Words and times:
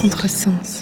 Contresens. 0.00 0.80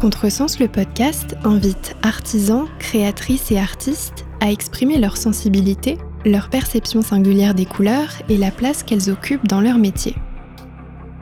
Contresens, 0.00 0.58
le 0.58 0.68
podcast, 0.68 1.36
invite 1.44 1.96
artisans, 2.00 2.64
créatrices 2.78 3.50
et 3.50 3.58
artistes 3.58 4.24
à 4.40 4.50
exprimer 4.50 4.96
leur 4.96 5.18
sensibilité, 5.18 5.98
leur 6.24 6.48
perception 6.48 7.02
singulière 7.02 7.54
des 7.54 7.66
couleurs 7.66 8.14
et 8.30 8.38
la 8.38 8.50
place 8.50 8.82
qu'elles 8.82 9.10
occupent 9.10 9.46
dans 9.46 9.60
leur 9.60 9.76
métier. 9.76 10.14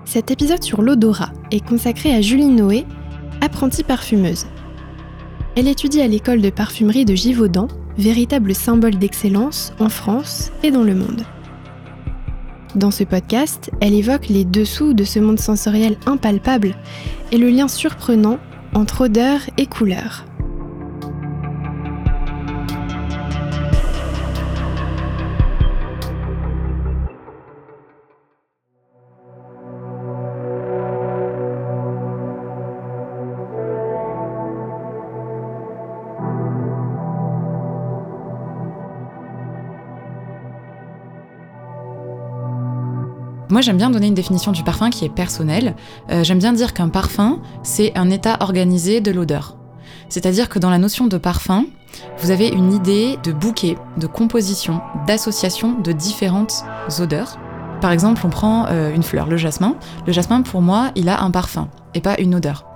Cet 0.05 0.31
épisode 0.31 0.63
sur 0.63 0.83
l'odorat 0.83 1.33
est 1.51 1.67
consacré 1.67 2.15
à 2.15 2.21
Julie 2.21 2.47
Noé, 2.47 2.87
apprentie 3.41 3.83
parfumeuse. 3.83 4.47
Elle 5.57 5.67
étudie 5.67 6.01
à 6.01 6.07
l'école 6.07 6.43
de 6.43 6.51
parfumerie 6.51 7.05
de 7.05 7.17
Givaudan, 7.17 7.67
véritable 7.99 8.55
symbole 8.55 8.97
d'excellence 8.97 9.73
en 9.81 9.89
France 9.89 10.53
et 10.63 10.71
dans 10.71 10.85
le 10.85 10.95
monde. 10.95 11.25
Dans 12.75 12.91
ce 12.91 13.03
podcast, 13.03 13.71
elle 13.81 13.95
évoque 13.95 14.29
les 14.29 14.45
dessous 14.45 14.95
de 14.95 15.05
ce 15.05 15.19
monde 15.19 15.41
sensoriel 15.41 15.97
impalpable 16.07 16.77
et 17.33 17.39
le 17.39 17.51
lien 17.51 17.67
surprenant 17.67 18.39
entre 18.75 19.07
odeur 19.07 19.41
et 19.57 19.67
couleur. 19.67 20.28
Moi, 43.59 43.63
j'aime 43.65 43.77
bien 43.77 43.91
donner 43.91 44.07
une 44.07 44.15
définition 44.15 44.53
du 44.53 44.63
parfum 44.63 44.89
qui 44.89 45.05
est 45.05 45.09
personnelle. 45.09 45.75
Euh, 46.11 46.23
j'aime 46.23 46.39
bien 46.39 46.53
dire 46.53 46.75
qu'un 46.75 46.89
parfum, 46.89 47.41
c'est 47.65 47.91
un 47.99 48.09
état 48.09 48.37
organisé 48.39 49.01
de 49.01 49.11
l'odeur. 49.11 49.57
C'est-à-dire 50.09 50.49
que 50.49 50.61
dans 50.61 50.71
la 50.71 50.79
notion 50.79 51.09
de 51.09 51.19
parfum, 51.19 51.65
vous 52.19 52.31
avez 52.31 52.47
une 52.47 52.73
idée 52.73 53.19
de 53.25 53.33
bouquet, 53.33 53.77
de 53.97 54.07
composition, 54.07 54.81
d'association 55.09 55.73
de 55.81 55.91
différentes 55.91 56.63
odeurs. 57.01 57.37
Par 57.81 57.91
exemple, 57.91 58.21
on 58.25 58.31
prend 58.31 58.67
euh, 58.69 58.95
une 58.95 59.03
fleur, 59.03 59.27
le 59.27 59.37
jasmin. 59.37 59.75
Le 60.07 60.13
jasmin, 60.13 60.43
pour 60.43 60.63
moi, 60.63 60.93
il 60.95 61.09
a 61.09 61.21
un 61.25 61.33
parfum 61.33 61.67
et 61.95 62.01
pas 62.01 62.17
une 62.21 62.37
odeur. 62.37 62.68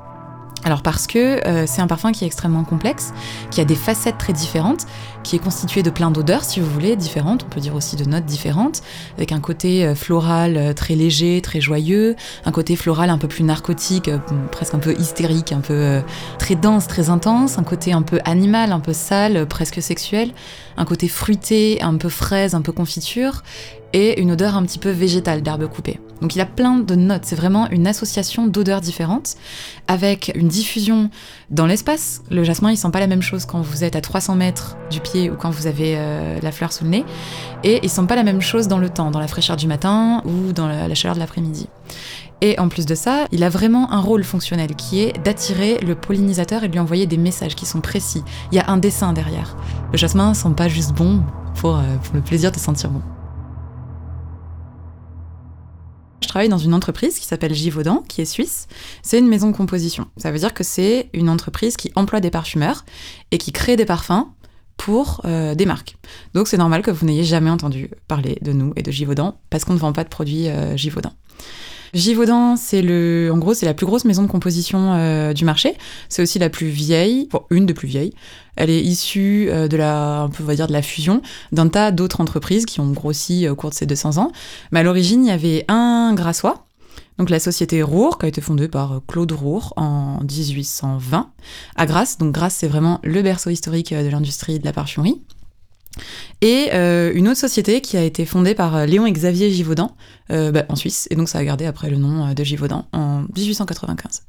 Alors 0.65 0.83
parce 0.83 1.07
que 1.09 1.45
euh, 1.47 1.65
c'est 1.67 1.83
un 1.83 1.89
parfum 1.89 2.13
qui 2.13 2.23
est 2.23 2.27
extrêmement 2.27 2.63
complexe, 2.63 3.13
qui 3.51 3.61
a 3.61 3.65
des 3.65 3.75
facettes 3.75 4.19
très 4.19 4.33
différentes, 4.33 4.87
qui 5.25 5.35
est 5.35 5.41
constitué 5.41 5.83
de 5.83 5.91
plein 5.91 6.11
d'odeurs, 6.11 6.45
si 6.45 6.61
vous 6.61 6.71
voulez, 6.71 6.95
différentes, 6.95 7.45
on 7.45 7.49
peut 7.49 7.61
dire 7.61 7.75
aussi 7.75 7.97
de 7.97 8.05
notes 8.05 8.25
différentes, 8.25 8.83
avec 9.17 9.33
un 9.33 9.41
côté 9.41 9.85
euh, 9.85 9.95
floral 9.97 10.57
euh, 10.57 10.73
très 10.73 10.95
léger, 10.95 11.41
très 11.43 11.61
joyeux, 11.61 12.15
un 12.45 12.53
côté 12.53 12.77
floral 12.77 13.11
un 13.11 13.19
peu 13.19 13.27
plus 13.27 13.43
narcotique, 13.43 14.09
presque 14.53 14.75
un 14.75 14.79
peu 14.79 14.95
hystérique, 14.99 15.53
un 15.53 15.61
peu 15.61 16.01
très 16.39 16.55
dense, 16.55 16.87
très 16.87 17.11
intense, 17.11 17.59
un 17.59 17.65
côté 17.65 17.93
un 17.93 18.03
peu 18.03 18.21
animal, 18.25 18.73
un 18.73 18.81
peu 18.81 18.93
sale, 18.93 19.47
presque 19.47 19.83
sexuel, 19.83 20.33
un 20.77 20.85
côté 20.85 21.09
fruité, 21.09 21.83
un 21.83 21.97
peu 21.97 22.09
fraise, 22.09 22.55
un 22.55 22.63
peu 22.63 22.73
confiture, 22.73 23.43
et 23.93 24.21
une 24.21 24.33
odeur 24.33 24.57
un 24.57 24.63
petit 24.63 24.79
peu 24.79 24.91
végétale 24.91 25.43
d'herbe 25.43 25.67
coupée. 25.69 25.99
Donc 26.23 26.37
il 26.37 26.41
a 26.41 26.47
plein 26.47 26.79
de 26.79 26.95
notes, 26.95 27.25
c'est 27.25 27.35
vraiment 27.35 27.69
une 27.71 27.89
association 27.89 28.47
d'odeurs 28.47 28.81
différentes 28.81 29.35
avec 29.89 30.31
une 30.37 30.47
diffusion 30.47 31.11
dans 31.51 31.67
l'espace. 31.67 32.23
Le 32.31 32.45
jasmin, 32.45 32.71
il 32.71 32.77
sent 32.77 32.91
pas 32.93 33.01
la 33.01 33.09
même 33.09 33.23
chose 33.23 33.45
quand 33.45 33.61
vous 33.61 33.83
êtes 33.83 33.97
à 33.97 34.01
300 34.01 34.37
mètres 34.37 34.77
du 34.89 35.01
pied 35.01 35.31
ou 35.31 35.35
quand 35.35 35.51
vous 35.51 35.67
avez 35.67 35.97
euh, 35.97 36.39
la 36.41 36.53
fleur 36.53 36.73
sous 36.73 36.85
le 36.85 36.91
nez. 36.91 37.05
Et 37.65 37.81
il 37.83 37.91
sent 37.91 38.07
pas 38.07 38.15
la 38.15 38.23
même 38.23 38.41
chose 38.41 38.69
dans 38.69 38.79
le 38.79 38.89
temps, 38.89 39.11
dans 39.11 39.19
la 39.19 39.27
fraîcheur 39.27 39.57
du 39.57 39.67
matin 39.67 40.23
ou 40.25 40.53
dans 40.53 40.69
la, 40.69 40.95
chaleur 40.95 41.17
de 41.17 41.21
l'après-midi. 41.21 41.69
Et 42.41 42.57
en 42.61 42.69
plus 42.69 42.87
de 42.87 42.95
ça, 42.95 43.27
il 43.33 43.43
a 43.43 43.49
vraiment 43.49 43.91
un 43.91 44.01
rôle 44.01 44.23
fonctionnel 44.23 44.77
qui 44.77 45.01
est 45.01 45.21
d'attirer 45.25 45.79
le 45.79 45.97
pollinisateur 45.97 46.63
et 46.63 46.69
de 46.69 46.73
lui 46.73 46.81
envoyer 46.81 47.07
des 47.07 47.17
messages 47.17 47.57
qui 47.57 47.67
sont 47.67 47.81
précis. 47.81 48.23
Il 48.53 48.57
y 48.57 48.61
a 48.61 48.71
un 48.71 48.77
dessin 48.77 49.13
derrière. 49.13 49.57
Le 49.91 49.99
jasmin 49.99 50.35
sent 50.35 50.51
pas 50.57 50.69
juste 50.69 50.93
bon 50.93 51.21
pour, 51.57 51.79
euh, 51.79 51.83
pour 52.05 52.15
le 52.15 52.21
plaisir 52.21 52.53
de 52.53 52.59
sentir 52.59 52.91
bon. 52.91 53.03
Je 56.23 56.29
travaille 56.29 56.49
dans 56.49 56.59
une 56.59 56.73
entreprise 56.73 57.19
qui 57.19 57.27
s'appelle 57.27 57.53
Givaudan, 57.53 58.05
qui 58.09 58.23
est 58.23 58.27
suisse. 58.27 58.69
C'est 59.03 59.19
une 59.19 59.29
maison 59.29 59.51
de 59.51 59.57
composition. 59.57 60.07
Ça 60.17 60.31
veut 60.31 60.39
dire 60.39 60.55
que 60.55 60.65
c'est 60.65 61.11
une 61.13 61.29
entreprise 61.29 61.77
qui 61.77 61.93
emploie 61.95 62.21
des 62.21 62.31
parfumeurs 62.31 62.85
et 63.33 63.39
qui 63.39 63.53
crée 63.53 63.77
des 63.77 63.85
parfums 63.85 64.27
pour 64.77 65.21
euh, 65.25 65.55
des 65.55 65.67
marques. 65.67 65.97
Donc 66.35 66.49
c'est 66.49 66.57
normal 66.57 66.83
que 66.83 66.91
vous 66.91 67.07
n'ayez 67.07 67.25
jamais 67.25 67.51
entendu 67.51 67.91
parler 68.09 68.39
de 68.43 68.53
nous 68.53 68.73
et 68.77 68.83
de 68.83 68.91
Givaudan 68.91 69.39
parce 69.51 69.65
qu'on 69.65 69.75
ne 69.75 69.79
vend 69.79 69.93
pas 69.93 70.05
de 70.05 70.09
produits 70.09 70.49
euh, 70.49 70.77
Givaudan. 70.77 71.13
Givaudan, 71.95 72.57
c'est 72.57 72.81
le, 72.81 73.31
en 73.33 73.39
gros, 73.39 73.53
c'est 73.53 73.67
la 73.67 73.75
plus 73.75 73.85
grosse 73.85 74.07
maison 74.07 74.23
de 74.23 74.29
composition 74.29 74.95
euh, 74.95 75.35
du 75.35 75.45
marché. 75.45 75.77
C'est 76.09 76.23
aussi 76.23 76.39
la 76.39 76.49
plus 76.49 76.69
vieille, 76.69 77.29
une 77.51 77.67
des 77.67 77.75
plus 77.75 77.89
vieilles. 77.89 78.15
Elle 78.57 78.71
est 78.71 78.83
issue 78.83 79.49
euh, 79.51 79.69
de 79.69 79.77
la, 79.77 80.29
on 80.41 80.45
va 80.45 80.55
dire 80.55 80.67
de 80.67 80.73
la 80.73 80.81
fusion 80.81 81.21
d'un 81.53 81.69
tas 81.69 81.91
d'autres 81.91 82.23
entreprises 82.23 82.65
qui 82.65 82.81
ont 82.81 82.91
grossi 82.93 83.47
au 83.47 83.55
cours 83.55 83.71
de 83.71 83.75
ces 83.75 83.85
200 83.85 84.17
ans. 84.17 84.33
Mais 84.71 84.81
à 84.81 84.83
l'origine, 84.83 85.25
il 85.25 85.29
y 85.29 85.33
avait 85.33 85.67
un 85.69 86.15
Grassois, 86.15 86.65
donc 87.19 87.29
la 87.29 87.39
société 87.39 87.83
Roure, 87.83 88.17
qui 88.17 88.25
a 88.25 88.29
été 88.29 88.41
fondée 88.41 88.69
par 88.69 89.03
Claude 89.07 89.33
Roure 89.33 89.75
en 89.77 90.21
1820 90.23 91.31
à 91.77 91.87
Grasse. 91.87 92.17
Donc 92.17 92.33
Grasse, 92.33 92.57
c'est 92.59 92.69
vraiment 92.69 93.01
le 93.03 93.21
berceau 93.21 93.51
historique 93.51 93.93
de 93.93 94.09
l'industrie 94.09 94.59
de 94.59 94.65
la 94.65 94.73
parfumerie. 94.73 95.21
Et 96.41 96.71
euh, 96.73 97.13
une 97.15 97.29
autre 97.29 97.39
société 97.39 97.81
qui 97.81 97.97
a 97.97 98.03
été 98.03 98.25
fondée 98.25 98.55
par 98.55 98.77
euh, 98.77 98.87
Léon 98.87 99.07
et 99.07 99.13
Xavier 99.13 99.51
Givaudan 99.51 99.95
euh, 100.31 100.51
bah, 100.51 100.65
en 100.69 100.77
Suisse, 100.77 101.07
et 101.11 101.15
donc 101.15 101.29
ça 101.29 101.39
a 101.39 101.45
gardé 101.45 101.67
après 101.67 101.91
le 101.91 101.97
nom 101.97 102.33
de 102.33 102.45
Givaudan 102.45 102.87
en 102.93 103.23
1895. 103.37 104.23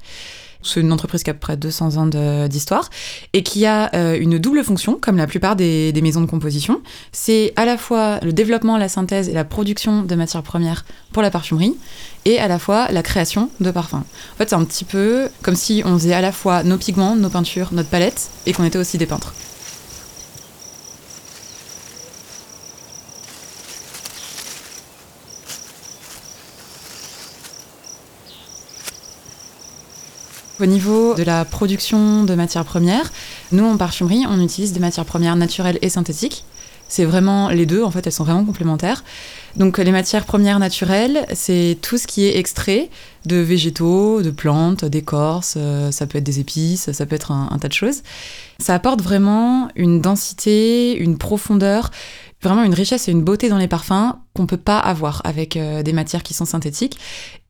C'est 0.65 0.79
une 0.79 0.93
entreprise 0.93 1.23
qui 1.23 1.29
a 1.29 1.33
près 1.33 1.57
de 1.57 1.61
200 1.61 1.97
ans 1.97 2.47
d'histoire 2.47 2.89
et 3.33 3.43
qui 3.43 3.65
a 3.65 3.93
une 4.15 4.39
double 4.39 4.63
fonction, 4.63 4.93
comme 4.93 5.17
la 5.17 5.27
plupart 5.27 5.57
des, 5.57 5.91
des 5.91 6.01
maisons 6.01 6.21
de 6.21 6.25
composition. 6.25 6.81
C'est 7.11 7.51
à 7.57 7.65
la 7.65 7.77
fois 7.77 8.21
le 8.21 8.31
développement, 8.31 8.77
la 8.77 8.87
synthèse 8.87 9.27
et 9.27 9.33
la 9.33 9.43
production 9.43 10.03
de 10.03 10.15
matières 10.15 10.41
premières 10.41 10.85
pour 11.11 11.21
la 11.21 11.31
parfumerie, 11.31 11.75
et 12.23 12.39
à 12.39 12.47
la 12.47 12.59
fois 12.59 12.87
la 12.93 13.03
création 13.03 13.49
de 13.59 13.71
parfums. 13.71 13.95
En 13.95 14.37
fait, 14.37 14.51
c'est 14.51 14.55
un 14.55 14.63
petit 14.63 14.85
peu 14.85 15.27
comme 15.41 15.55
si 15.55 15.83
on 15.85 15.97
faisait 15.99 16.13
à 16.13 16.21
la 16.21 16.31
fois 16.31 16.63
nos 16.63 16.77
pigments, 16.77 17.17
nos 17.17 17.29
peintures, 17.29 17.73
notre 17.73 17.89
palette, 17.89 18.29
et 18.45 18.53
qu'on 18.53 18.63
était 18.63 18.79
aussi 18.79 18.97
des 18.97 19.05
peintres. 19.05 19.33
Au 30.63 30.65
niveau 30.65 31.13
de 31.13 31.23
la 31.23 31.43
production 31.43 32.23
de 32.23 32.35
matières 32.35 32.63
premières, 32.63 33.11
nous 33.51 33.65
en 33.65 33.75
parfumerie, 33.75 34.23
on 34.29 34.39
utilise 34.39 34.71
des 34.71 34.79
matières 34.79 35.03
premières 35.03 35.35
naturelles 35.35 35.77
et 35.81 35.89
synthétiques. 35.89 36.45
C'est 36.87 37.03
vraiment 37.03 37.49
les 37.49 37.65
deux, 37.65 37.83
en 37.83 37.91
fait, 37.91 38.07
elles 38.07 38.13
sont 38.13 38.23
vraiment 38.23 38.45
complémentaires. 38.45 39.03
Donc 39.57 39.77
les 39.77 39.91
matières 39.91 40.23
premières 40.23 40.59
naturelles, 40.59 41.25
c'est 41.33 41.77
tout 41.81 41.97
ce 41.97 42.07
qui 42.07 42.23
est 42.23 42.37
extrait 42.37 42.89
de 43.25 43.35
végétaux, 43.35 44.21
de 44.21 44.31
plantes, 44.31 44.85
d'écorces, 44.85 45.55
euh, 45.57 45.91
ça 45.91 46.07
peut 46.07 46.19
être 46.19 46.23
des 46.23 46.39
épices, 46.39 46.89
ça 46.93 47.05
peut 47.05 47.15
être 47.15 47.31
un, 47.31 47.49
un 47.51 47.59
tas 47.59 47.67
de 47.67 47.73
choses. 47.73 48.01
Ça 48.57 48.73
apporte 48.73 49.01
vraiment 49.01 49.67
une 49.75 49.99
densité, 49.99 50.95
une 50.97 51.17
profondeur, 51.17 51.91
vraiment 52.43 52.63
une 52.63 52.73
richesse 52.73 53.07
et 53.07 53.11
une 53.11 53.23
beauté 53.23 53.49
dans 53.49 53.57
les 53.57 53.67
parfums 53.67 54.15
qu'on 54.33 54.45
peut 54.45 54.57
pas 54.57 54.79
avoir 54.79 55.21
avec 55.23 55.57
euh, 55.57 55.83
des 55.83 55.93
matières 55.93 56.23
qui 56.23 56.33
sont 56.33 56.45
synthétiques. 56.45 56.97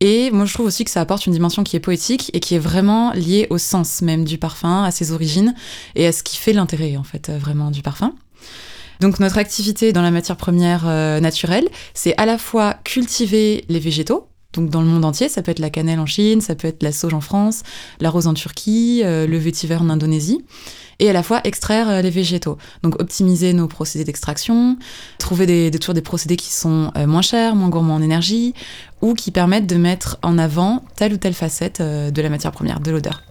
Et 0.00 0.30
moi, 0.30 0.44
je 0.44 0.54
trouve 0.54 0.66
aussi 0.66 0.84
que 0.84 0.90
ça 0.90 1.00
apporte 1.00 1.26
une 1.26 1.32
dimension 1.32 1.64
qui 1.64 1.76
est 1.76 1.80
poétique 1.80 2.30
et 2.34 2.40
qui 2.40 2.54
est 2.54 2.58
vraiment 2.58 3.12
liée 3.12 3.46
au 3.50 3.58
sens 3.58 4.02
même 4.02 4.24
du 4.24 4.38
parfum, 4.38 4.84
à 4.84 4.90
ses 4.90 5.12
origines 5.12 5.54
et 5.94 6.06
à 6.06 6.12
ce 6.12 6.22
qui 6.22 6.36
fait 6.36 6.52
l'intérêt, 6.52 6.96
en 6.96 7.04
fait, 7.04 7.28
euh, 7.28 7.38
vraiment 7.38 7.70
du 7.70 7.82
parfum. 7.82 8.14
Donc 9.00 9.18
notre 9.18 9.38
activité 9.38 9.92
dans 9.92 10.02
la 10.02 10.10
matière 10.10 10.36
première 10.36 10.84
euh, 10.86 11.20
naturelle, 11.20 11.68
c'est 11.94 12.16
à 12.16 12.26
la 12.26 12.38
fois 12.38 12.74
cultiver 12.84 13.64
les 13.68 13.80
végétaux, 13.80 14.28
donc 14.52 14.70
dans 14.70 14.80
le 14.80 14.86
monde 14.86 15.04
entier, 15.04 15.28
ça 15.28 15.42
peut 15.42 15.50
être 15.50 15.58
la 15.58 15.68
cannelle 15.68 15.98
en 15.98 16.06
Chine, 16.06 16.40
ça 16.40 16.54
peut 16.54 16.68
être 16.68 16.82
la 16.84 16.92
sauge 16.92 17.12
en 17.12 17.20
France, 17.20 17.64
la 18.00 18.08
rose 18.08 18.28
en 18.28 18.34
Turquie, 18.34 19.02
le 19.02 19.36
vétiver 19.36 19.74
en 19.74 19.90
Indonésie 19.90 20.44
et 20.98 21.10
à 21.10 21.12
la 21.12 21.22
fois 21.22 21.40
extraire 21.44 21.88
euh, 21.88 22.02
les 22.02 22.10
végétaux. 22.10 22.58
Donc 22.82 23.00
optimiser 23.00 23.52
nos 23.52 23.68
procédés 23.68 24.04
d'extraction, 24.04 24.76
trouver 25.18 25.46
des, 25.46 25.70
toujours 25.70 25.94
des 25.94 26.02
procédés 26.02 26.36
qui 26.36 26.52
sont 26.52 26.90
euh, 26.96 27.06
moins 27.06 27.22
chers, 27.22 27.54
moins 27.54 27.68
gourmands 27.68 27.96
en 27.96 28.02
énergie, 28.02 28.54
ou 29.02 29.14
qui 29.14 29.30
permettent 29.30 29.66
de 29.66 29.76
mettre 29.76 30.18
en 30.22 30.38
avant 30.38 30.84
telle 30.96 31.12
ou 31.12 31.16
telle 31.16 31.34
facette 31.34 31.80
euh, 31.80 32.10
de 32.10 32.22
la 32.22 32.30
matière 32.30 32.52
première, 32.52 32.80
de 32.80 32.90
l'odeur. 32.90 33.22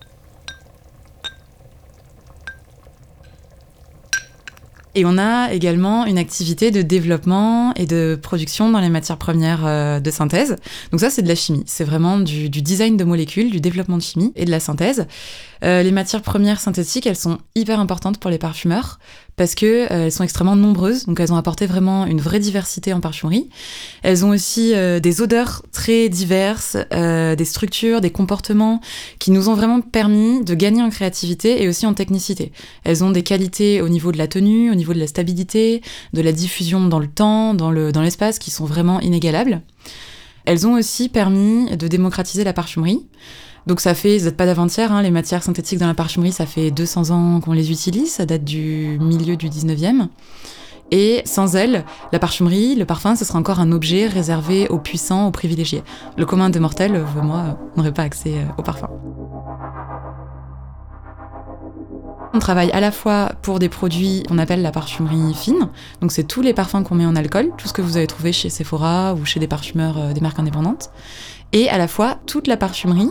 Et 4.95 5.05
on 5.05 5.17
a 5.17 5.51
également 5.51 6.05
une 6.05 6.17
activité 6.17 6.69
de 6.69 6.81
développement 6.81 7.73
et 7.73 7.85
de 7.85 8.17
production 8.21 8.69
dans 8.69 8.79
les 8.79 8.89
matières 8.89 9.17
premières 9.17 9.65
euh, 9.65 9.99
de 9.99 10.11
synthèse. 10.11 10.55
Donc 10.91 10.99
ça, 10.99 11.09
c'est 11.09 11.23
de 11.23 11.27
la 11.27 11.35
chimie. 11.35 11.63
C'est 11.65 11.83
vraiment 11.83 12.19
du, 12.19 12.49
design 12.49 12.95
de 12.95 13.03
molécules, 13.03 13.49
du 13.49 13.59
développement 13.59 13.97
de 13.97 14.03
chimie 14.03 14.31
et 14.35 14.45
de 14.45 14.51
la 14.51 14.59
synthèse. 14.59 15.07
Euh, 15.63 15.81
les 15.81 15.91
matières 15.91 16.21
premières 16.21 16.59
synthétiques, 16.59 17.07
elles 17.07 17.15
sont 17.15 17.39
hyper 17.55 17.79
importantes 17.79 18.19
pour 18.19 18.29
les 18.29 18.37
parfumeurs 18.37 18.99
parce 19.35 19.55
que 19.55 19.65
euh, 19.65 20.05
elles 20.05 20.11
sont 20.11 20.23
extrêmement 20.23 20.55
nombreuses, 20.55 21.05
donc 21.05 21.19
elles 21.19 21.33
ont 21.33 21.37
apporté 21.37 21.65
vraiment 21.65 22.05
une 22.05 22.21
vraie 22.21 22.39
diversité 22.39 22.93
en 22.93 22.99
parfumerie. 22.99 23.49
Elles 24.03 24.25
ont 24.25 24.29
aussi 24.29 24.73
des 25.01 25.21
odeurs 25.21 25.63
très 25.71 26.09
diverses, 26.09 26.77
des 26.91 27.45
structures, 27.45 28.01
des 28.01 28.11
comportements 28.11 28.81
qui 29.19 29.31
nous 29.31 29.49
ont 29.49 29.55
vraiment 29.55 29.81
permis 29.81 30.43
de 30.43 30.53
gagner 30.53 30.81
en 30.81 30.89
créativité 30.89 31.63
et 31.63 31.67
aussi 31.67 31.85
en 31.85 31.93
technicité. 31.93 32.51
Elles 32.83 33.03
ont 33.03 33.11
des 33.11 33.23
qualités 33.23 33.81
au 33.81 33.89
niveau 33.89 34.11
de 34.11 34.17
la 34.17 34.27
tenue, 34.27 34.71
au 34.71 34.75
niveau 34.75 34.93
de 34.93 34.99
la 34.99 35.07
stabilité, 35.07 35.81
de 36.13 36.21
la 36.21 36.31
diffusion 36.31 36.87
dans 36.87 36.99
le 36.99 37.07
temps, 37.07 37.53
dans 37.53 37.71
l'espace, 37.71 38.39
dans 38.39 38.43
qui 38.43 38.51
sont 38.51 38.65
vraiment 38.65 38.99
inégalables. 38.99 39.61
Elles 40.45 40.67
ont 40.67 40.73
aussi 40.73 41.09
permis 41.09 41.75
de 41.75 41.87
démocratiser 41.87 42.43
la 42.43 42.53
parfumerie. 42.53 43.05
Donc 43.67 43.79
ça 43.79 43.93
fait, 43.93 44.19
ça 44.19 44.25
date 44.25 44.35
pas 44.35 44.45
d'avant-hier, 44.45 44.91
hein, 44.91 45.01
les 45.01 45.11
matières 45.11 45.43
synthétiques 45.43 45.79
dans 45.79 45.87
la 45.87 45.93
parfumerie, 45.93 46.31
ça 46.31 46.45
fait 46.45 46.71
200 46.71 47.11
ans 47.11 47.39
qu'on 47.39 47.53
les 47.53 47.71
utilise, 47.71 48.11
ça 48.11 48.25
date 48.25 48.43
du 48.43 48.97
milieu 48.99 49.37
du 49.37 49.49
19e. 49.49 50.07
Et 50.91 51.21
sans 51.25 51.55
elles, 51.55 51.85
la 52.11 52.19
parfumerie, 52.19 52.75
le 52.75 52.85
parfum, 52.85 53.15
ce 53.15 53.25
sera 53.25 53.39
encore 53.39 53.59
un 53.59 53.71
objet 53.71 54.05
réservé 54.05 54.67
aux 54.67 54.79
puissants, 54.79 55.27
aux 55.27 55.31
privilégiés. 55.31 55.81
Le 56.17 56.25
commun 56.25 56.49
des 56.49 56.59
mortels, 56.59 56.95
euh, 56.95 57.21
moi, 57.21 57.57
n'aurait 57.75 57.93
pas 57.93 58.03
accès 58.03 58.33
euh, 58.35 58.45
au 58.57 58.61
parfum. 58.61 58.89
On 62.35 62.39
travaille 62.39 62.71
à 62.71 62.79
la 62.79 62.91
fois 62.91 63.31
pour 63.43 63.59
des 63.59 63.69
produits 63.69 64.23
qu'on 64.27 64.39
appelle 64.39 64.63
la 64.63 64.71
parfumerie 64.71 65.35
fine, 65.35 65.69
donc 66.01 66.11
c'est 66.11 66.23
tous 66.23 66.41
les 66.41 66.53
parfums 66.53 66.83
qu'on 66.83 66.95
met 66.95 67.05
en 67.05 67.15
alcool, 67.15 67.51
tout 67.59 67.67
ce 67.67 67.73
que 67.73 67.81
vous 67.83 67.95
avez 67.95 68.07
trouvé 68.07 68.33
chez 68.33 68.49
Sephora 68.49 69.13
ou 69.13 69.23
chez 69.23 69.39
des 69.39 69.47
parfumeurs 69.47 69.99
euh, 69.99 70.13
des 70.13 70.21
marques 70.21 70.39
indépendantes, 70.39 70.89
et 71.53 71.69
à 71.69 71.77
la 71.77 71.87
fois 71.87 72.17
toute 72.25 72.47
la 72.47 72.57
parfumerie 72.57 73.09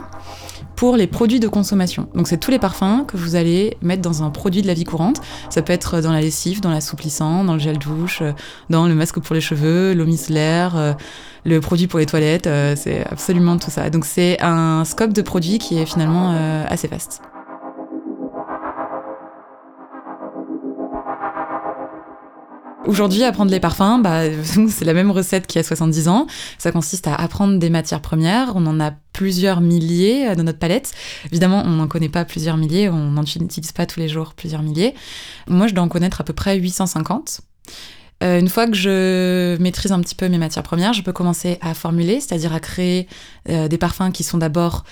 pour 0.77 0.97
les 0.97 1.07
produits 1.07 1.39
de 1.39 1.49
consommation. 1.49 2.09
Donc 2.15 2.27
c'est 2.27 2.39
tous 2.39 2.51
les 2.51 2.59
parfums 2.59 3.05
que 3.07 3.17
vous 3.17 3.37
allez 3.37 3.77
mettre 3.83 4.03
dans 4.03 4.23
un 4.23 4.31
produit 4.31 4.63
de 4.63 4.67
la 4.67 4.75
vie 4.75 4.85
courante. 4.85 5.21
Ça 5.49 5.63
peut 5.63 5.73
être 5.73 6.01
dans 6.01 6.13
la 6.13 6.21
lessive, 6.21 6.61
dans 6.61 6.71
l'assouplissant, 6.71 7.45
dans 7.45 7.55
le 7.55 7.61
gel 7.61 7.79
douche, 7.79 8.21
euh, 8.21 8.33
dans 8.69 8.89
le 8.89 8.95
masque 8.95 9.21
pour 9.21 9.35
les 9.35 9.41
cheveux, 9.41 9.95
l'eau 9.95 10.07
micellaire, 10.07 10.77
euh, 10.77 10.93
le 11.45 11.61
produit 11.61 11.87
pour 11.87 11.99
les 11.99 12.07
toilettes, 12.07 12.49
c'est 12.77 13.05
absolument 13.11 13.59
tout 13.59 13.71
ça. 13.71 13.91
Donc 13.91 14.05
c'est 14.05 14.41
un 14.41 14.85
scope 14.85 15.13
de 15.13 15.23
produits 15.23 15.59
qui 15.59 15.79
est 15.79 15.87
finalement 15.87 16.31
assez 16.69 16.87
vaste. 16.87 17.21
Aujourd'hui, 22.85 23.23
apprendre 23.23 23.53
les 23.53 23.61
parfums, 23.61 24.01
bah, 24.03 24.23
c'est 24.69 24.85
la 24.85 24.93
même 24.93 25.11
recette 25.11 25.47
qu'il 25.47 25.59
y 25.59 25.61
a 25.61 25.67
70 25.67 26.09
ans. 26.09 26.27
Ça 26.59 26.73
consiste 26.73 27.07
à 27.07 27.15
apprendre 27.15 27.59
des 27.59 27.71
matières 27.71 28.01
premières. 28.01 28.53
On 28.57 28.67
en 28.67 28.81
a 28.81 28.93
plusieurs 29.13 29.61
milliers 29.61 30.29
euh, 30.29 30.35
dans 30.35 30.43
notre 30.43 30.59
palette. 30.59 30.93
Évidemment, 31.27 31.63
on 31.65 31.71
n'en 31.71 31.87
connaît 31.87 32.09
pas 32.09 32.25
plusieurs 32.25 32.57
milliers, 32.57 32.89
on 32.89 33.11
n'en 33.11 33.23
utilise 33.23 33.73
pas 33.73 33.87
tous 33.87 34.01
les 34.01 34.09
jours 34.09 34.35
plusieurs 34.35 34.63
milliers. 34.63 34.95
Moi, 35.47 35.69
je 35.69 35.75
dois 35.75 35.85
en 35.85 35.89
connaître 35.89 36.21
à 36.21 36.25
peu 36.25 36.33
près 36.33 36.59
850. 36.59 37.43
Euh, 38.25 38.41
une 38.41 38.49
fois 38.49 38.67
que 38.67 38.75
je 38.75 39.57
maîtrise 39.61 39.93
un 39.93 40.01
petit 40.01 40.15
peu 40.15 40.29
mes 40.29 40.39
matières 40.39 40.65
premières, 40.65 40.93
je 40.93 41.03
peux 41.03 41.13
commencer 41.13 41.59
à 41.61 41.75
formuler, 41.75 42.21
c'est-à-dire 42.21 42.53
à 42.53 42.61
créer 42.61 43.07
euh, 43.49 43.69
des 43.69 43.79
parfums 43.79 44.11
qui 44.13 44.25
sont 44.25 44.39
d'abord 44.39 44.85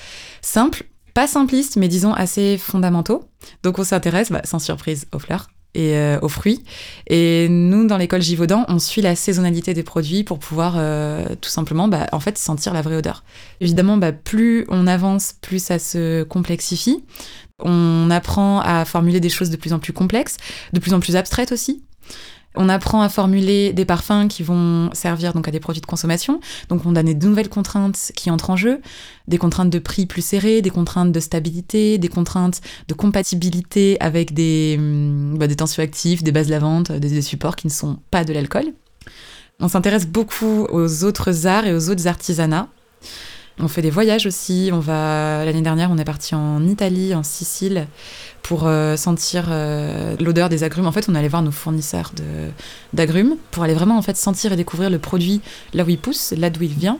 simples, 0.43 0.85
pas 1.13 1.27
simplistes, 1.27 1.77
mais 1.77 1.89
disons 1.89 2.13
assez 2.13 2.57
fondamentaux. 2.57 3.25
Donc 3.65 3.81
on 3.81 3.85
s'intéresse, 3.85 4.31
bah, 4.31 4.43
sans 4.45 4.61
surprise, 4.61 5.07
aux 5.13 5.19
fleurs 5.19 5.49
et 5.75 5.97
euh, 5.97 6.19
aux 6.21 6.29
fruits. 6.29 6.65
Et 7.07 7.49
nous, 7.49 7.87
dans 7.87 7.97
l'école 7.97 8.23
Givaudan, 8.23 8.65
on 8.69 8.79
suit 8.79 9.03
la 9.03 9.15
saisonnalité 9.15 9.75
des 9.75 9.83
produits 9.83 10.25
pour 10.25 10.39
pouvoir 10.39 10.75
euh, 10.77 11.25
tout 11.41 11.51
simplement, 11.51 11.89
bah, 11.89 12.07
en 12.13 12.21
fait, 12.21 12.39
sentir 12.39 12.73
la 12.75 12.83
vraie 12.83 12.97
odeur. 12.97 13.25
Évidemment, 13.61 13.97
bah, 13.97 14.13
plus 14.13 14.67
on 14.69 14.87
avance, 14.87 15.35
plus 15.41 15.63
ça 15.63 15.79
se 15.79 16.23
complexifie. 16.25 17.05
On 17.59 18.11
apprend 18.11 18.61
à 18.61 18.85
formuler 18.85 19.21
des 19.21 19.29
choses 19.29 19.51
de 19.51 19.57
plus 19.57 19.73
en 19.73 19.79
plus 19.79 19.93
complexes, 19.93 20.39
de 20.73 20.81
plus 20.81 20.95
en 20.95 21.01
plus 21.01 21.17
abstraites 21.17 21.53
aussi. 21.53 21.83
On 22.56 22.69
apprend 22.69 23.00
à 23.00 23.08
formuler 23.08 23.73
des 23.73 23.85
parfums 23.85 24.26
qui 24.29 24.43
vont 24.43 24.91
servir 24.93 25.32
donc 25.32 25.47
à 25.47 25.50
des 25.52 25.61
produits 25.61 25.81
de 25.81 25.87
consommation. 25.87 26.41
Donc 26.69 26.85
on 26.85 26.97
a 26.97 27.02
des 27.02 27.14
nouvelles 27.14 27.49
contraintes 27.49 28.11
qui 28.17 28.31
entrent 28.31 28.50
en 28.50 28.56
jeu, 28.56 28.81
des 29.29 29.38
contraintes 29.38 29.70
de 29.70 29.79
prix 29.79 30.06
plus 30.06 30.25
serrées, 30.25 30.61
des 30.61 30.70
contraintes 30.70 31.12
de 31.12 31.20
stabilité, 31.20 31.99
des 31.99 32.08
contraintes 32.08 32.61
de 32.88 32.94
compatibilité 32.94 33.97
avec 34.00 34.35
des, 34.35 34.76
hum, 34.79 35.37
bah, 35.38 35.47
des 35.47 35.56
tensioactifs, 35.56 36.25
des 36.25 36.32
bases 36.32 36.49
lavantes, 36.49 36.91
des, 36.91 37.08
des 37.08 37.23
supports 37.23 37.55
qui 37.55 37.69
ne 37.69 37.73
sont 37.73 37.99
pas 38.11 38.25
de 38.25 38.32
l'alcool. 38.32 38.73
On 39.61 39.69
s'intéresse 39.69 40.06
beaucoup 40.06 40.67
aux 40.70 41.05
autres 41.05 41.47
arts 41.47 41.67
et 41.67 41.75
aux 41.75 41.88
autres 41.88 42.08
artisanats. 42.08 42.69
On 43.58 43.69
fait 43.69 43.82
des 43.82 43.91
voyages 43.91 44.26
aussi. 44.26 44.70
On 44.73 44.79
va 44.79 45.44
l'année 45.44 45.61
dernière, 45.61 45.91
on 45.91 45.99
est 45.99 46.05
parti 46.05 46.35
en 46.35 46.67
Italie, 46.67 47.14
en 47.14 47.23
Sicile, 47.23 47.87
pour 48.43 48.67
euh, 48.67 48.97
sentir 48.97 49.47
euh, 49.50 50.17
l'odeur 50.20 50.49
des 50.49 50.64
agrumes. 50.64 50.87
En 50.87 50.93
fait, 50.93 51.08
on 51.08 51.14
allait 51.14 51.29
voir 51.29 51.43
nos 51.43 51.50
fournisseurs 51.50 52.12
d'agrumes 52.93 53.37
pour 53.50 53.62
aller 53.62 53.75
vraiment 53.75 53.99
en 53.99 54.02
fait 54.02 54.17
sentir 54.17 54.52
et 54.52 54.56
découvrir 54.56 54.91
le 54.91 54.99
produit 54.99 55.41
là 55.75 55.85
où 55.85 55.88
il 55.88 55.99
pousse, 55.99 56.32
là 56.37 56.50
d'où 56.50 56.62
il 56.62 56.73
vient. 56.73 56.99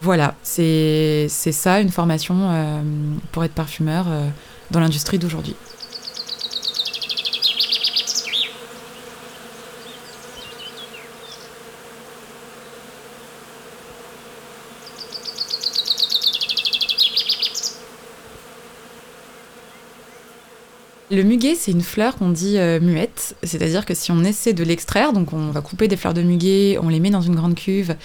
Voilà, 0.00 0.34
c'est 0.42 1.28
ça 1.28 1.80
une 1.80 1.90
formation 1.90 2.34
euh, 2.50 2.82
pour 3.30 3.44
être 3.44 3.54
parfumeur 3.54 4.06
dans 4.72 4.80
l'industrie 4.80 5.18
d'aujourd'hui. 5.18 5.54
Le 21.12 21.24
muguet, 21.24 21.54
c'est 21.54 21.72
une 21.72 21.82
fleur 21.82 22.16
qu'on 22.16 22.30
dit 22.30 22.56
euh, 22.56 22.80
muette, 22.80 23.36
c'est-à-dire 23.42 23.84
que 23.84 23.92
si 23.92 24.10
on 24.10 24.24
essaie 24.24 24.54
de 24.54 24.64
l'extraire, 24.64 25.12
donc 25.12 25.34
on 25.34 25.50
va 25.50 25.60
couper 25.60 25.86
des 25.86 25.98
fleurs 25.98 26.14
de 26.14 26.22
muguet, 26.22 26.78
on 26.80 26.88
les 26.88 27.00
met 27.00 27.10
dans 27.10 27.20
une 27.20 27.34
grande 27.34 27.54
cuve, 27.54 27.96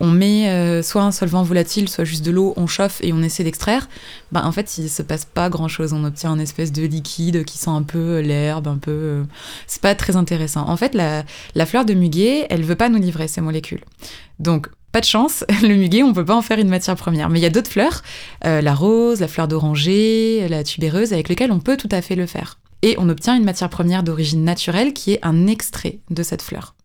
on 0.00 0.06
met 0.06 0.48
euh, 0.48 0.82
soit 0.82 1.02
un 1.02 1.12
solvant 1.12 1.42
volatile, 1.42 1.90
soit 1.90 2.04
juste 2.04 2.24
de 2.24 2.30
l'eau, 2.30 2.54
on 2.56 2.66
chauffe 2.66 3.02
et 3.02 3.12
on 3.12 3.22
essaie 3.22 3.44
d'extraire, 3.44 3.86
bah 4.32 4.46
en 4.46 4.50
fait 4.50 4.78
il 4.78 4.88
se 4.88 5.02
passe 5.02 5.26
pas 5.26 5.50
grand-chose, 5.50 5.92
on 5.92 6.04
obtient 6.04 6.30
un 6.32 6.38
espèce 6.38 6.72
de 6.72 6.86
liquide 6.86 7.44
qui 7.44 7.58
sent 7.58 7.68
un 7.68 7.82
peu 7.82 7.98
euh, 7.98 8.22
l'herbe, 8.22 8.66
un 8.66 8.78
peu... 8.78 9.24
c'est 9.66 9.82
pas 9.82 9.94
très 9.94 10.16
intéressant. 10.16 10.66
En 10.66 10.78
fait 10.78 10.94
la, 10.94 11.24
la 11.54 11.66
fleur 11.66 11.84
de 11.84 11.92
muguet, 11.92 12.46
elle 12.48 12.62
veut 12.62 12.76
pas 12.76 12.88
nous 12.88 12.98
livrer 12.98 13.28
ces 13.28 13.42
molécules. 13.42 13.84
Donc 14.38 14.68
pas 14.94 15.00
de 15.00 15.06
chance, 15.06 15.44
le 15.62 15.74
muguet, 15.74 16.04
on 16.04 16.12
peut 16.12 16.24
pas 16.24 16.36
en 16.36 16.40
faire 16.40 16.60
une 16.60 16.68
matière 16.68 16.94
première. 16.94 17.28
Mais 17.28 17.40
il 17.40 17.42
y 17.42 17.46
a 17.46 17.50
d'autres 17.50 17.70
fleurs, 17.70 18.02
euh, 18.44 18.60
la 18.60 18.74
rose, 18.74 19.20
la 19.20 19.26
fleur 19.26 19.48
d'oranger, 19.48 20.46
la 20.48 20.62
tubéreuse, 20.62 21.12
avec 21.12 21.28
lesquelles 21.28 21.50
on 21.50 21.58
peut 21.58 21.76
tout 21.76 21.88
à 21.90 22.00
fait 22.00 22.14
le 22.14 22.26
faire. 22.26 22.60
Et 22.82 22.94
on 22.98 23.08
obtient 23.08 23.34
une 23.34 23.42
matière 23.44 23.68
première 23.68 24.04
d'origine 24.04 24.44
naturelle 24.44 24.92
qui 24.92 25.14
est 25.14 25.18
un 25.22 25.48
extrait 25.48 25.98
de 26.10 26.22
cette 26.22 26.42
fleur. 26.42 26.76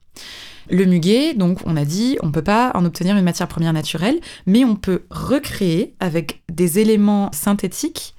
Le 0.72 0.86
muguet, 0.86 1.36
donc 1.36 1.60
on 1.66 1.78
a 1.78 1.86
dit, 1.86 2.18
on 2.24 2.32
peut 2.32 2.42
pas 2.42 2.72
en 2.74 2.84
obtenir 2.84 3.16
une 3.16 3.24
matière 3.24 3.48
première 3.48 3.74
naturelle, 3.74 4.20
mais 4.48 4.66
on 4.66 4.76
peut 4.76 5.04
recréer 5.12 5.94
avec 6.00 6.42
des 6.52 6.80
éléments 6.80 7.30
synthétiques 7.32 8.16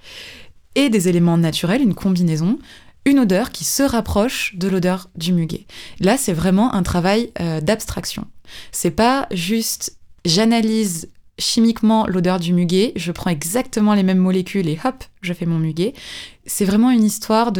et 0.76 0.88
des 0.88 1.08
éléments 1.08 1.36
naturels, 1.36 1.82
une 1.82 1.94
combinaison, 1.94 2.58
une 3.04 3.20
odeur 3.20 3.50
qui 3.50 3.64
se 3.64 3.82
rapproche 3.82 4.54
de 4.56 4.68
l'odeur 4.68 5.08
du 5.16 5.32
muguet. 5.32 5.66
Là, 6.00 6.16
c'est 6.16 6.32
vraiment 6.32 6.74
un 6.74 6.82
travail 6.82 7.32
euh, 7.40 7.60
d'abstraction. 7.60 8.26
C'est 8.72 8.90
pas 8.90 9.26
juste 9.30 9.96
j'analyse 10.24 11.08
chimiquement 11.38 12.06
l'odeur 12.06 12.38
du 12.38 12.52
muguet, 12.52 12.92
je 12.96 13.12
prends 13.12 13.30
exactement 13.30 13.94
les 13.94 14.02
mêmes 14.02 14.18
molécules 14.18 14.68
et 14.68 14.78
hop, 14.84 15.04
je 15.22 15.32
fais 15.32 15.46
mon 15.46 15.58
muguet. 15.58 15.94
C'est 16.46 16.64
vraiment 16.64 16.90
une 16.90 17.04
histoire 17.04 17.52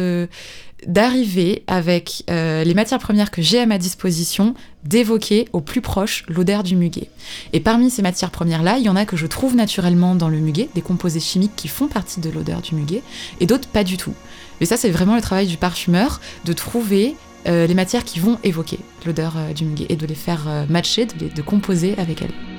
d'arriver 0.85 1.63
avec 1.67 2.23
euh, 2.29 2.63
les 2.63 2.73
matières 2.73 2.99
premières 2.99 3.31
que 3.31 3.41
j'ai 3.41 3.59
à 3.59 3.65
ma 3.65 3.77
disposition, 3.77 4.53
d'évoquer 4.83 5.47
au 5.53 5.61
plus 5.61 5.81
proche 5.81 6.25
l'odeur 6.27 6.63
du 6.63 6.75
muguet. 6.75 7.09
Et 7.53 7.59
parmi 7.59 7.89
ces 7.89 8.01
matières 8.01 8.31
premières-là, 8.31 8.77
il 8.77 8.85
y 8.85 8.89
en 8.89 8.95
a 8.95 9.05
que 9.05 9.17
je 9.17 9.27
trouve 9.27 9.55
naturellement 9.55 10.15
dans 10.15 10.29
le 10.29 10.37
muguet, 10.37 10.69
des 10.75 10.81
composés 10.81 11.19
chimiques 11.19 11.55
qui 11.55 11.67
font 11.67 11.87
partie 11.87 12.19
de 12.19 12.29
l'odeur 12.29 12.61
du 12.61 12.75
muguet, 12.75 13.01
et 13.39 13.45
d'autres 13.45 13.67
pas 13.67 13.83
du 13.83 13.97
tout. 13.97 14.13
Mais 14.61 14.67
ça, 14.67 14.77
c'est 14.77 14.91
vraiment 14.91 15.15
le 15.15 15.21
travail 15.21 15.47
du 15.47 15.57
parfumeur, 15.57 16.21
de 16.45 16.53
trouver 16.53 17.15
euh, 17.47 17.65
les 17.65 17.73
matières 17.73 18.03
qui 18.03 18.19
vont 18.19 18.37
évoquer 18.43 18.79
l'odeur 19.05 19.33
euh, 19.35 19.53
du 19.53 19.65
muguet 19.65 19.87
et 19.89 19.95
de 19.95 20.05
les 20.05 20.15
faire 20.15 20.47
euh, 20.47 20.65
matcher, 20.69 21.07
de, 21.07 21.27
de 21.27 21.41
composer 21.41 21.97
avec 21.97 22.21
elles. 22.21 22.50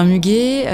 Un 0.00 0.04
muguet, 0.04 0.64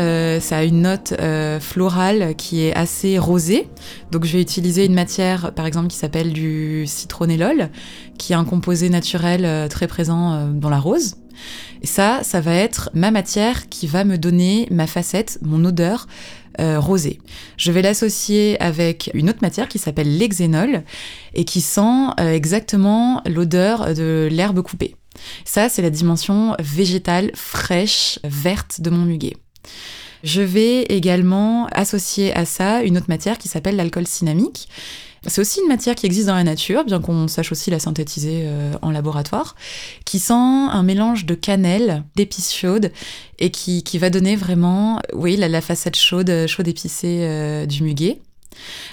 ça 0.41 0.59
a 0.59 0.63
une 0.63 0.83
note 0.83 1.13
florale 1.61 2.37
qui 2.37 2.63
est 2.63 2.73
assez 2.75 3.19
rosée. 3.19 3.69
Donc 4.13 4.25
je 4.25 4.33
vais 4.33 4.41
utiliser 4.41 4.85
une 4.85 4.95
matière, 4.95 5.53
par 5.53 5.67
exemple, 5.67 5.89
qui 5.89 5.97
s'appelle 5.97 6.33
du 6.33 6.85
citronellol, 6.87 7.71
qui 8.19 8.35
est 8.35 8.37
un 8.37 8.45
composé 8.45 8.89
naturel 8.89 9.69
très 9.69 9.89
présent 9.89 10.49
dans 10.53 10.71
la 10.71 10.79
rose. 10.79 11.17
Et 11.83 11.89
ça, 11.89 12.21
ça 12.23 12.41
va 12.41 12.55
être 12.55 12.91
ma 12.95 13.11
matière 13.11 13.69
qui 13.69 13.89
va 13.89 14.05
me 14.05 14.17
donner 14.17 14.69
ma 14.71 14.87
facette, 14.87 15.39
mon 15.43 15.65
odeur 15.65 16.07
euh, 16.61 16.81
rosée. 16.81 17.19
Je 17.57 17.71
vais 17.71 17.83
l'associer 17.83 18.61
avec 18.63 19.11
une 19.13 19.29
autre 19.29 19.41
matière 19.43 19.69
qui 19.69 19.79
s'appelle 19.79 20.17
l'exénol 20.17 20.85
et 21.35 21.45
qui 21.45 21.61
sent 21.61 22.07
euh, 22.19 22.33
exactement 22.33 23.21
l'odeur 23.27 23.93
de 23.93 24.29
l'herbe 24.31 24.63
coupée. 24.63 24.97
Ça, 25.45 25.69
c'est 25.69 25.83
la 25.83 25.91
dimension 25.91 26.55
végétale, 26.59 27.31
fraîche, 27.35 28.19
verte 28.25 28.81
de 28.81 28.91
mon 28.91 29.05
muguet. 29.05 29.37
Je 30.23 30.43
vais 30.43 30.83
également 30.83 31.67
associer 31.67 32.35
à 32.35 32.45
ça 32.45 32.83
une 32.83 32.97
autre 32.97 33.07
matière 33.09 33.39
qui 33.39 33.49
s'appelle 33.49 33.77
l'alcool 33.77 34.07
cinnamique. 34.07 34.69
C'est 35.27 35.41
aussi 35.41 35.61
une 35.61 35.69
matière 35.69 35.95
qui 35.95 36.07
existe 36.07 36.27
dans 36.29 36.35
la 36.35 36.45
nature, 36.45 36.85
bien 36.85 37.01
qu'on 37.01 37.27
sache 37.27 37.51
aussi 37.51 37.71
la 37.71 37.79
synthétiser 37.79 38.43
euh, 38.45 38.75
en 38.83 38.91
laboratoire, 38.91 39.57
qui 40.05 40.19
sent 40.19 40.35
un 40.35 40.83
mélange 40.83 41.27
de 41.27 41.35
cannelle, 41.35 42.05
d'épices 42.15 42.55
chaudes, 42.55 42.93
et 43.39 43.51
qui, 43.51 43.83
va 43.99 44.11
donner 44.11 44.37
vraiment, 44.37 45.01
oui, 45.13 45.37
la, 45.37 45.61
facette 45.61 45.97
chaude, 45.97 46.47
chaude 46.47 46.69
épicée 46.69 47.21
euh, 47.23 47.67
du 47.67 47.83
muguet. 47.83 48.21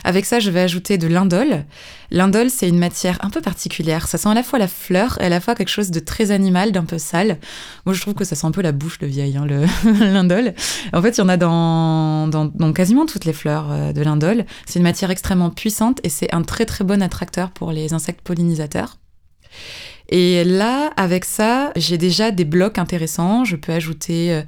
Avec 0.03 0.25
ça, 0.25 0.39
je 0.39 0.49
vais 0.49 0.61
ajouter 0.61 0.97
de 0.97 1.07
l'indole. 1.07 1.65
L'indole, 2.11 2.49
c'est 2.49 2.69
une 2.69 2.77
matière 2.77 3.17
un 3.21 3.29
peu 3.29 3.41
particulière. 3.41 4.07
Ça 4.07 4.17
sent 4.17 4.29
à 4.29 4.33
la 4.33 4.43
fois 4.43 4.59
la 4.59 4.67
fleur 4.67 5.17
et 5.21 5.25
à 5.25 5.29
la 5.29 5.39
fois 5.39 5.55
quelque 5.55 5.69
chose 5.69 5.91
de 5.91 5.99
très 5.99 6.31
animal, 6.31 6.71
d'un 6.71 6.85
peu 6.85 6.97
sale. 6.97 7.39
Moi, 7.85 7.93
je 7.93 8.01
trouve 8.01 8.13
que 8.13 8.25
ça 8.25 8.35
sent 8.35 8.45
un 8.45 8.51
peu 8.51 8.61
la 8.61 8.71
bouche 8.71 8.99
de 8.99 9.07
vieille, 9.07 9.37
hein, 9.37 9.45
l'indole. 9.99 10.53
en 10.93 11.01
fait, 11.01 11.17
il 11.17 11.21
y 11.21 11.23
en 11.23 11.29
a 11.29 11.37
dans, 11.37 12.27
dans, 12.27 12.73
quasiment 12.73 13.05
toutes 13.05 13.25
les 13.25 13.33
fleurs 13.33 13.71
euh, 13.71 13.93
de 13.93 14.01
l'indole. 14.01 14.45
C'est 14.65 14.79
une 14.79 14.83
matière 14.83 15.11
extrêmement 15.11 15.49
puissante 15.49 15.99
et 16.03 16.09
c'est 16.09 16.33
un 16.33 16.43
très 16.43 16.65
très 16.65 16.83
bon 16.83 17.01
attracteur 17.01 17.51
pour 17.51 17.71
les 17.71 17.93
insectes 17.93 18.21
pollinisateurs. 18.21 18.97
Et 20.09 20.43
là, 20.43 20.91
avec 20.97 21.25
ça, 21.25 21.71
j'ai 21.75 21.97
déjà 21.97 22.31
des 22.31 22.45
blocs 22.45 22.77
intéressants. 22.77 23.45
Je 23.45 23.55
peux 23.55 23.71
ajouter 23.71 24.33
euh, 24.33 24.41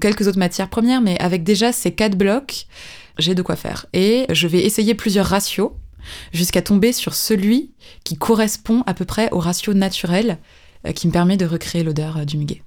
quelques 0.00 0.26
autres 0.26 0.38
matières 0.38 0.68
premières, 0.68 1.00
mais 1.00 1.18
avec 1.20 1.42
déjà 1.42 1.72
ces 1.72 1.92
quatre 1.92 2.16
blocs, 2.16 2.66
j'ai 3.18 3.34
de 3.34 3.42
quoi 3.42 3.56
faire. 3.56 3.86
Et 3.92 4.26
je 4.30 4.46
vais 4.46 4.60
essayer 4.60 4.94
plusieurs 4.94 5.26
ratios 5.26 5.72
jusqu'à 6.32 6.62
tomber 6.62 6.92
sur 6.92 7.14
celui 7.14 7.72
qui 8.04 8.16
correspond 8.16 8.82
à 8.86 8.94
peu 8.94 9.04
près 9.04 9.30
au 9.32 9.38
ratio 9.38 9.74
naturel 9.74 10.38
euh, 10.86 10.92
qui 10.92 11.06
me 11.06 11.12
permet 11.12 11.36
de 11.36 11.46
recréer 11.46 11.82
l'odeur 11.82 12.18
euh, 12.18 12.24
du 12.24 12.36
muguet. 12.36 12.62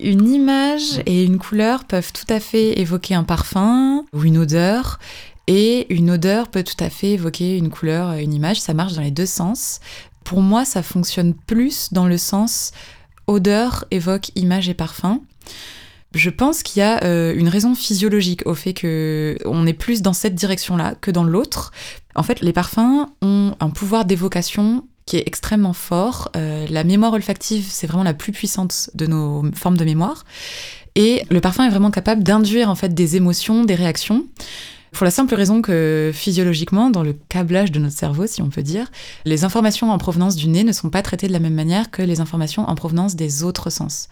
Une 0.00 0.28
image 0.28 1.02
et 1.06 1.24
une 1.24 1.38
couleur 1.38 1.84
peuvent 1.84 2.12
tout 2.12 2.32
à 2.32 2.38
fait 2.38 2.78
évoquer 2.78 3.14
un 3.14 3.24
parfum 3.24 4.04
ou 4.12 4.22
une 4.22 4.38
odeur, 4.38 5.00
et 5.48 5.92
une 5.92 6.10
odeur 6.10 6.48
peut 6.48 6.62
tout 6.62 6.76
à 6.78 6.90
fait 6.90 7.12
évoquer 7.12 7.56
une 7.56 7.70
couleur, 7.70 8.12
une 8.12 8.34
image, 8.34 8.60
ça 8.60 8.74
marche 8.74 8.92
dans 8.92 9.02
les 9.02 9.10
deux 9.10 9.26
sens. 9.26 9.80
Pour 10.22 10.42
moi, 10.42 10.66
ça 10.66 10.82
fonctionne 10.82 11.32
plus 11.32 11.88
dans 11.90 12.06
le 12.06 12.18
sens 12.18 12.72
odeur 13.26 13.86
évoque 13.90 14.30
image 14.36 14.68
et 14.68 14.74
parfum. 14.74 15.22
Je 16.14 16.28
pense 16.28 16.62
qu'il 16.62 16.80
y 16.80 16.82
a 16.82 17.02
euh, 17.02 17.34
une 17.34 17.48
raison 17.48 17.74
physiologique 17.74 18.46
au 18.46 18.54
fait 18.54 18.74
que 18.74 19.38
on 19.46 19.66
est 19.66 19.72
plus 19.72 20.02
dans 20.02 20.12
cette 20.12 20.34
direction-là 20.34 20.94
que 21.00 21.10
dans 21.10 21.24
l'autre. 21.24 21.72
En 22.14 22.22
fait, 22.22 22.40
les 22.42 22.52
parfums 22.52 23.06
ont 23.22 23.54
un 23.58 23.70
pouvoir 23.70 24.04
d'évocation 24.04 24.84
qui 25.06 25.16
est 25.16 25.24
extrêmement 25.26 25.72
fort. 25.72 26.30
Euh, 26.36 26.66
la 26.68 26.84
mémoire 26.84 27.14
olfactive, 27.14 27.66
c'est 27.70 27.86
vraiment 27.86 28.04
la 28.04 28.14
plus 28.14 28.32
puissante 28.32 28.90
de 28.94 29.06
nos 29.06 29.44
formes 29.54 29.78
de 29.78 29.84
mémoire. 29.84 30.26
Et 30.94 31.22
le 31.30 31.40
parfum 31.40 31.64
est 31.64 31.70
vraiment 31.70 31.90
capable 31.90 32.22
d'induire 32.22 32.68
en 32.68 32.74
fait 32.74 32.92
des 32.92 33.16
émotions, 33.16 33.64
des 33.64 33.74
réactions. 33.74 34.26
Pour 34.92 35.04
la 35.04 35.10
simple 35.10 35.34
raison 35.34 35.62
que 35.62 36.10
physiologiquement, 36.14 36.90
dans 36.90 37.02
le 37.02 37.16
câblage 37.28 37.70
de 37.70 37.78
notre 37.78 37.96
cerveau, 37.96 38.26
si 38.26 38.42
on 38.42 38.48
peut 38.48 38.62
dire, 38.62 38.90
les 39.24 39.44
informations 39.44 39.90
en 39.90 39.98
provenance 39.98 40.36
du 40.36 40.48
nez 40.48 40.64
ne 40.64 40.72
sont 40.72 40.90
pas 40.90 41.02
traitées 41.02 41.28
de 41.28 41.32
la 41.32 41.38
même 41.38 41.54
manière 41.54 41.90
que 41.90 42.02
les 42.02 42.20
informations 42.20 42.68
en 42.68 42.74
provenance 42.74 43.14
des 43.14 43.42
autres 43.42 43.70
sens. 43.70 44.08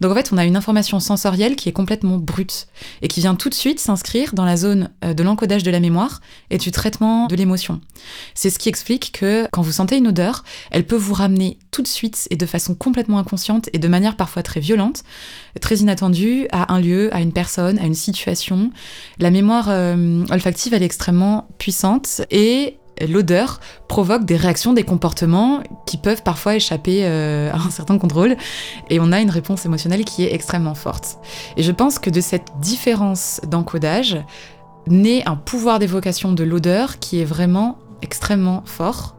Donc 0.00 0.12
en 0.12 0.14
fait, 0.14 0.30
on 0.32 0.38
a 0.38 0.44
une 0.44 0.56
information 0.56 1.00
sensorielle 1.00 1.56
qui 1.56 1.68
est 1.68 1.72
complètement 1.72 2.18
brute 2.18 2.68
et 3.02 3.08
qui 3.08 3.20
vient 3.20 3.34
tout 3.34 3.48
de 3.48 3.54
suite 3.54 3.80
s'inscrire 3.80 4.34
dans 4.34 4.44
la 4.44 4.56
zone 4.56 4.90
euh, 5.04 5.14
de 5.14 5.22
l'encodage 5.22 5.62
de 5.62 5.70
la 5.70 5.80
mémoire 5.80 6.20
et 6.50 6.58
du 6.58 6.70
traitement 6.70 7.26
de 7.26 7.36
l'émotion. 7.36 7.80
C'est 8.34 8.50
ce 8.50 8.58
qui 8.58 8.68
explique 8.68 9.12
que 9.12 9.46
quand 9.52 9.62
vous 9.62 9.72
sentez 9.72 9.96
une 9.96 10.08
odeur, 10.08 10.44
elle 10.70 10.86
peut 10.86 10.96
vous 10.96 11.14
ramener 11.14 11.58
tout 11.70 11.82
de 11.82 11.88
suite 11.88 12.26
et 12.30 12.36
de 12.36 12.46
façon 12.46 12.74
complètement 12.74 13.18
inconsciente 13.18 13.68
et 13.72 13.78
de 13.78 13.88
manière 13.88 14.16
parfois 14.16 14.42
très 14.42 14.60
violente, 14.60 15.02
très 15.60 15.76
inattendue, 15.76 16.46
à 16.50 16.72
un 16.72 16.80
lieu, 16.80 17.14
à 17.14 17.20
une 17.20 17.32
personne, 17.32 17.78
à 17.78 17.84
une 17.84 17.94
situation. 17.94 18.70
La 19.18 19.30
mémoire 19.30 19.66
euh, 19.68 19.96
olfactive, 20.30 20.74
elle 20.74 20.82
est 20.82 20.86
extrêmement 20.86 21.48
puissante 21.58 22.22
et 22.30 22.78
l'odeur 23.06 23.60
provoque 23.88 24.24
des 24.24 24.36
réactions, 24.36 24.72
des 24.72 24.84
comportements 24.84 25.62
qui 25.86 25.96
peuvent 25.96 26.22
parfois 26.22 26.56
échapper 26.56 27.00
euh, 27.04 27.50
à 27.52 27.56
un 27.56 27.70
certain 27.70 27.98
contrôle 27.98 28.36
et 28.90 29.00
on 29.00 29.12
a 29.12 29.20
une 29.20 29.30
réponse 29.30 29.64
émotionnelle 29.64 30.04
qui 30.04 30.24
est 30.24 30.34
extrêmement 30.34 30.74
forte. 30.74 31.18
Et 31.56 31.62
je 31.62 31.72
pense 31.72 31.98
que 31.98 32.10
de 32.10 32.20
cette 32.20 32.48
différence 32.60 33.40
d'encodage 33.46 34.18
naît 34.86 35.22
un 35.26 35.36
pouvoir 35.36 35.78
d'évocation 35.78 36.32
de 36.32 36.44
l'odeur 36.44 36.98
qui 36.98 37.20
est 37.20 37.24
vraiment 37.24 37.78
extrêmement 38.02 38.62
fort. 38.66 39.16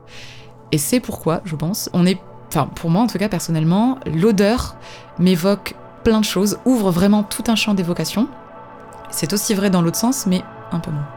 Et 0.72 0.78
c'est 0.78 1.00
pourquoi, 1.00 1.42
je 1.46 1.56
pense, 1.56 1.90
on 1.94 2.06
est, 2.06 2.20
enfin 2.50 2.70
pour 2.76 2.90
moi 2.90 3.02
en 3.02 3.08
tout 3.08 3.18
cas 3.18 3.30
personnellement, 3.30 4.00
l'odeur 4.06 4.76
m'évoque 5.20 5.76
plein 6.04 6.20
de 6.20 6.26
choses, 6.26 6.58
ouvre 6.66 6.92
vraiment 6.92 7.24
tout 7.24 7.44
un 7.48 7.56
champ 7.56 7.74
d'évocation. 7.74 8.28
C'est 9.12 9.34
aussi 9.34 9.54
vrai 9.54 9.70
dans 9.70 9.82
l'autre 9.82 9.98
sens, 9.98 10.26
mais 10.26 10.42
un 10.72 10.80
peu 10.80 10.92
moins. 10.92 11.08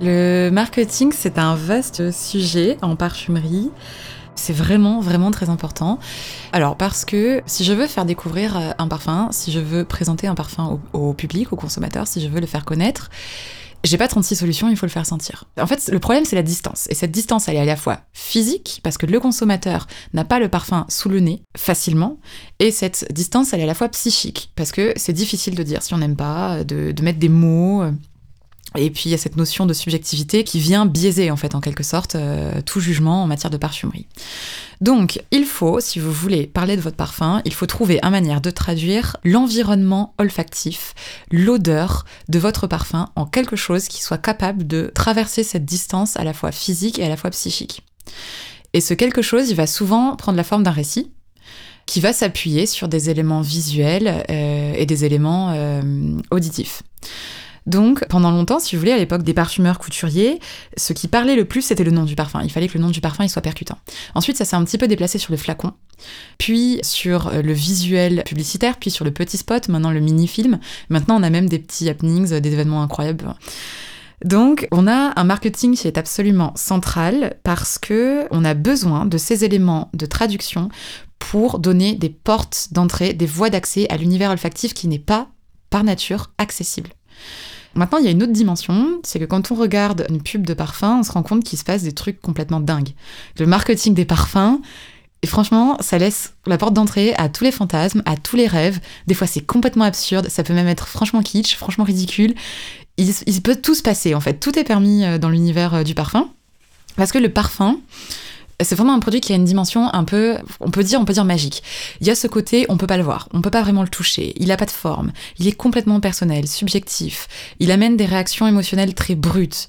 Le 0.00 0.50
marketing, 0.50 1.12
c'est 1.16 1.38
un 1.38 1.54
vaste 1.54 2.10
sujet 2.10 2.76
en 2.82 2.96
parfumerie. 2.96 3.70
C'est 4.34 4.52
vraiment, 4.52 5.00
vraiment 5.00 5.30
très 5.30 5.48
important. 5.48 5.98
Alors, 6.52 6.76
parce 6.76 7.04
que 7.04 7.40
si 7.46 7.64
je 7.64 7.72
veux 7.72 7.86
faire 7.86 8.04
découvrir 8.04 8.56
euh, 8.56 8.70
un 8.78 8.88
parfum, 8.88 9.28
si 9.30 9.52
je 9.52 9.60
veux 9.60 9.84
présenter 9.84 10.26
un 10.26 10.34
parfum 10.34 10.80
au, 10.92 11.12
public, 11.14 11.52
au 11.52 11.56
consommateur, 11.56 12.08
si 12.08 12.20
je 12.20 12.28
veux 12.28 12.40
le 12.40 12.46
faire 12.46 12.64
connaître, 12.64 13.10
j'ai 13.84 13.98
pas 13.98 14.08
36 14.08 14.36
solutions, 14.36 14.68
il 14.68 14.76
faut 14.76 14.86
le 14.86 14.90
faire 14.90 15.06
sentir. 15.06 15.44
En 15.60 15.66
fait, 15.66 15.88
le 15.92 15.98
problème, 15.98 16.24
c'est 16.24 16.36
la 16.36 16.42
distance. 16.42 16.86
Et 16.90 16.94
cette 16.94 17.10
distance, 17.10 17.48
elle 17.48 17.56
est 17.56 17.60
à 17.60 17.64
la 17.64 17.76
fois 17.76 18.00
physique, 18.12 18.80
parce 18.82 18.98
que 18.98 19.06
le 19.06 19.20
consommateur 19.20 19.86
n'a 20.14 20.24
pas 20.24 20.38
le 20.38 20.48
parfum 20.48 20.86
sous 20.88 21.08
le 21.08 21.20
nez 21.20 21.42
facilement, 21.56 22.18
et 22.58 22.70
cette 22.70 23.12
distance, 23.12 23.52
elle 23.52 23.60
est 23.60 23.64
à 23.64 23.66
la 23.66 23.74
fois 23.74 23.88
psychique, 23.90 24.50
parce 24.56 24.72
que 24.72 24.92
c'est 24.96 25.12
difficile 25.12 25.54
de 25.54 25.62
dire 25.62 25.82
si 25.82 25.94
on 25.94 25.98
n'aime 25.98 26.16
pas, 26.16 26.64
de, 26.64 26.94
mettre 27.02 27.18
des 27.18 27.28
mots. 27.28 27.84
Et 28.76 28.90
puis 28.90 29.04
il 29.06 29.10
y 29.10 29.14
a 29.14 29.18
cette 29.18 29.36
notion 29.36 29.66
de 29.66 29.72
subjectivité 29.72 30.42
qui 30.44 30.58
vient 30.58 30.86
biaiser 30.86 31.30
en 31.30 31.36
fait 31.36 31.54
en 31.54 31.60
quelque 31.60 31.82
sorte 31.82 32.14
euh, 32.14 32.60
tout 32.62 32.80
jugement 32.80 33.22
en 33.22 33.26
matière 33.26 33.50
de 33.50 33.56
parfumerie. 33.56 34.06
Donc 34.80 35.22
il 35.30 35.44
faut, 35.44 35.80
si 35.80 35.98
vous 35.98 36.12
voulez 36.12 36.46
parler 36.46 36.76
de 36.76 36.80
votre 36.80 36.96
parfum, 36.96 37.40
il 37.44 37.54
faut 37.54 37.66
trouver 37.66 38.00
une 38.02 38.10
manière 38.10 38.40
de 38.40 38.50
traduire 38.50 39.16
l'environnement 39.24 40.14
olfactif, 40.18 40.94
l'odeur 41.30 42.04
de 42.28 42.38
votre 42.38 42.66
parfum 42.66 43.10
en 43.16 43.26
quelque 43.26 43.56
chose 43.56 43.88
qui 43.88 44.02
soit 44.02 44.18
capable 44.18 44.66
de 44.66 44.90
traverser 44.94 45.44
cette 45.44 45.64
distance 45.64 46.16
à 46.16 46.24
la 46.24 46.32
fois 46.32 46.52
physique 46.52 46.98
et 46.98 47.04
à 47.04 47.08
la 47.08 47.16
fois 47.16 47.30
psychique. 47.30 47.82
Et 48.72 48.80
ce 48.80 48.92
quelque 48.92 49.22
chose, 49.22 49.50
il 49.50 49.56
va 49.56 49.66
souvent 49.66 50.16
prendre 50.16 50.36
la 50.36 50.44
forme 50.44 50.64
d'un 50.64 50.72
récit 50.72 51.12
qui 51.86 52.00
va 52.00 52.12
s'appuyer 52.12 52.66
sur 52.66 52.88
des 52.88 53.10
éléments 53.10 53.40
visuels 53.40 54.24
euh, 54.30 54.72
et 54.74 54.86
des 54.86 55.04
éléments 55.04 55.52
euh, 55.52 56.18
auditifs. 56.30 56.82
Donc, 57.66 58.06
pendant 58.08 58.30
longtemps, 58.30 58.58
si 58.58 58.76
vous 58.76 58.80
voulez, 58.80 58.92
à 58.92 58.98
l'époque 58.98 59.22
des 59.22 59.32
parfumeurs 59.32 59.78
couturiers, 59.78 60.38
ce 60.76 60.92
qui 60.92 61.08
parlait 61.08 61.36
le 61.36 61.46
plus, 61.46 61.62
c'était 61.62 61.84
le 61.84 61.90
nom 61.90 62.04
du 62.04 62.14
parfum. 62.14 62.42
Il 62.42 62.50
fallait 62.50 62.68
que 62.68 62.76
le 62.76 62.84
nom 62.84 62.90
du 62.90 63.00
parfum 63.00 63.24
il 63.24 63.30
soit 63.30 63.42
percutant. 63.42 63.78
Ensuite, 64.14 64.36
ça 64.36 64.44
s'est 64.44 64.56
un 64.56 64.64
petit 64.64 64.78
peu 64.78 64.86
déplacé 64.86 65.18
sur 65.18 65.32
le 65.32 65.38
flacon, 65.38 65.72
puis 66.38 66.78
sur 66.82 67.28
euh, 67.28 67.42
le 67.42 67.52
visuel 67.52 68.22
publicitaire, 68.26 68.76
puis 68.78 68.90
sur 68.90 69.04
le 69.04 69.12
petit 69.12 69.38
spot, 69.38 69.68
maintenant 69.68 69.90
le 69.90 70.00
mini-film. 70.00 70.60
Maintenant, 70.90 71.18
on 71.18 71.22
a 71.22 71.30
même 71.30 71.48
des 71.48 71.58
petits 71.58 71.88
happenings, 71.88 72.38
des 72.38 72.52
événements 72.52 72.82
incroyables. 72.82 73.34
Donc, 74.24 74.68
on 74.70 74.86
a 74.86 75.12
un 75.18 75.24
marketing 75.24 75.74
qui 75.74 75.86
est 75.86 75.98
absolument 75.98 76.52
central 76.56 77.36
parce 77.42 77.78
que 77.78 78.26
on 78.30 78.44
a 78.44 78.54
besoin 78.54 79.06
de 79.06 79.18
ces 79.18 79.44
éléments 79.44 79.90
de 79.92 80.06
traduction 80.06 80.68
pour 81.18 81.58
donner 81.58 81.94
des 81.94 82.10
portes 82.10 82.68
d'entrée, 82.72 83.12
des 83.12 83.26
voies 83.26 83.50
d'accès 83.50 83.88
à 83.90 83.96
l'univers 83.96 84.30
olfactif 84.30 84.74
qui 84.74 84.88
n'est 84.88 84.98
pas 84.98 85.28
par 85.70 85.84
nature 85.84 86.30
accessible. 86.38 86.90
Maintenant, 87.74 87.98
il 87.98 88.04
y 88.04 88.08
a 88.08 88.10
une 88.10 88.22
autre 88.22 88.32
dimension, 88.32 89.00
c'est 89.02 89.18
que 89.18 89.24
quand 89.24 89.50
on 89.50 89.54
regarde 89.54 90.06
une 90.08 90.22
pub 90.22 90.46
de 90.46 90.54
parfum, 90.54 90.98
on 91.00 91.02
se 91.02 91.12
rend 91.12 91.22
compte 91.22 91.44
qu'il 91.44 91.58
se 91.58 91.64
passe 91.64 91.82
des 91.82 91.92
trucs 91.92 92.20
complètement 92.20 92.60
dingues. 92.60 92.90
Le 93.38 93.46
marketing 93.46 93.94
des 93.94 94.04
parfums, 94.04 94.60
et 95.22 95.26
franchement, 95.26 95.78
ça 95.80 95.96
laisse 95.96 96.34
la 96.46 96.58
porte 96.58 96.74
d'entrée 96.74 97.14
à 97.14 97.30
tous 97.30 97.44
les 97.44 97.50
fantasmes, 97.50 98.02
à 98.04 98.16
tous 98.16 98.36
les 98.36 98.46
rêves. 98.46 98.78
Des 99.06 99.14
fois, 99.14 99.26
c'est 99.26 99.40
complètement 99.40 99.84
absurde, 99.84 100.28
ça 100.28 100.42
peut 100.42 100.52
même 100.52 100.68
être 100.68 100.86
franchement 100.86 101.22
kitsch, 101.22 101.56
franchement 101.56 101.84
ridicule. 101.84 102.34
Il, 102.98 103.42
peut 103.42 103.56
tout 103.56 103.74
se 103.74 103.82
passer, 103.82 104.14
en 104.14 104.20
fait. 104.20 104.34
Tout 104.34 104.58
est 104.58 104.64
permis 104.64 105.04
euh, 105.04 105.18
dans 105.18 105.30
l'univers 105.30 105.74
euh, 105.74 105.82
du 105.82 105.94
parfum. 105.94 106.28
Parce 106.96 107.10
que 107.10 107.18
le 107.18 107.28
parfum, 107.28 107.80
C'est 108.62 108.74
vraiment 108.74 108.94
un 108.94 109.00
produit 109.00 109.20
qui 109.20 109.32
a 109.32 109.36
une 109.36 109.44
dimension 109.44 109.92
un 109.92 110.04
peu, 110.04 110.36
on 110.60 110.70
peut 110.70 110.84
dire, 110.84 111.00
on 111.00 111.04
peut 111.04 111.12
dire 111.12 111.24
magique. 111.24 111.62
Il 112.00 112.06
y 112.06 112.10
a 112.10 112.14
ce 112.14 112.26
côté, 112.26 112.66
on 112.68 112.76
peut 112.76 112.86
pas 112.86 112.96
le 112.96 113.02
voir, 113.02 113.28
on 113.32 113.40
peut 113.40 113.50
pas 113.50 113.62
vraiment 113.62 113.82
le 113.82 113.88
toucher. 113.88 114.32
Il 114.36 114.52
a 114.52 114.56
pas 114.56 114.66
de 114.66 114.70
forme, 114.70 115.12
il 115.38 115.48
est 115.48 115.52
complètement 115.52 116.00
personnel, 116.00 116.46
subjectif. 116.46 117.28
Il 117.60 117.70
amène 117.70 117.96
des 117.96 118.06
réactions 118.06 118.46
émotionnelles 118.46 118.94
très 118.94 119.14
brutes. 119.14 119.68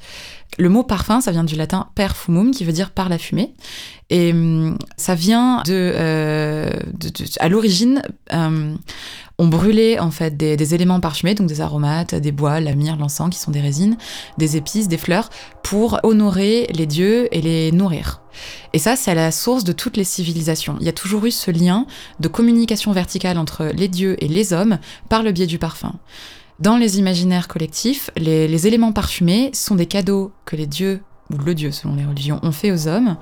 Le 0.58 0.70
mot 0.70 0.84
parfum, 0.84 1.20
ça 1.20 1.32
vient 1.32 1.44
du 1.44 1.56
latin 1.56 1.90
perfumum, 1.96 2.52
qui 2.52 2.64
veut 2.64 2.72
dire 2.72 2.92
par 2.92 3.10
la 3.10 3.18
fumée. 3.18 3.54
Et 4.10 4.32
hum, 4.32 4.78
ça 4.98 5.16
vient 5.16 5.64
de, 5.66 5.94
euh, 5.96 6.70
à 7.40 7.50
l'origine, 7.50 8.02
euh, 8.34 8.76
on 9.38 9.48
brûlait 9.48 10.00
en 10.00 10.12
fait 10.12 10.38
des, 10.38 10.76
éléments 10.76 11.00
parfumés, 11.00 11.36
donc 11.36 11.48
des 11.48 11.62
aromates, 11.62 12.16
des 12.16 12.32
bois, 12.32 12.60
la 12.60 12.74
myrrhe, 12.76 12.98
l'encens, 12.98 13.30
qui 13.30 13.40
sont 13.40 13.52
des 13.52 13.62
résines, 13.62 13.98
des 14.38 14.58
épices, 14.58 14.88
des 14.88 14.98
fleurs, 14.98 15.30
pour 15.64 16.00
honorer 16.04 16.68
les 16.74 16.86
dieux 16.86 17.28
et 17.36 17.42
les 17.42 17.72
nourrir. 17.72 18.22
Et 18.74 18.80
ça, 18.80 18.96
c'est 18.96 19.12
à 19.12 19.16
la 19.16 19.32
source 19.32 19.64
de 19.64 19.72
toutes 19.72 19.98
les 19.98 20.04
civilisations. 20.04 20.78
Il 20.80 20.86
y 20.86 20.90
a 20.90 20.94
toujours 20.94 21.26
eu 21.26 21.32
ce 21.32 21.52
lien 21.52 21.86
de 22.20 22.28
communication 22.28 22.92
verticale 22.92 23.38
entre 23.38 23.72
les 23.76 23.88
dieux 23.88 24.16
et 24.24 24.28
les 24.28 24.54
hommes 24.54 24.80
par 25.10 25.24
le 25.24 25.32
biais 25.32 25.48
du 25.48 25.60
parfum. 25.60 25.94
Dans 26.60 26.78
les 26.78 27.00
imaginaires 27.00 27.50
collectifs, 27.50 28.10
les, 28.16 28.68
éléments 28.68 28.94
parfumés 28.94 29.50
sont 29.54 29.76
des 29.76 29.88
cadeaux 29.88 30.32
que 30.46 30.56
les 30.56 30.68
dieux 30.68 31.02
ou 31.34 31.38
le 31.38 31.56
dieu 31.56 31.72
selon 31.72 31.96
les 31.96 32.06
religions, 32.06 32.40
ont 32.44 32.52
fait 32.52 32.72
aux 32.72 32.88
hommes, 32.88 33.18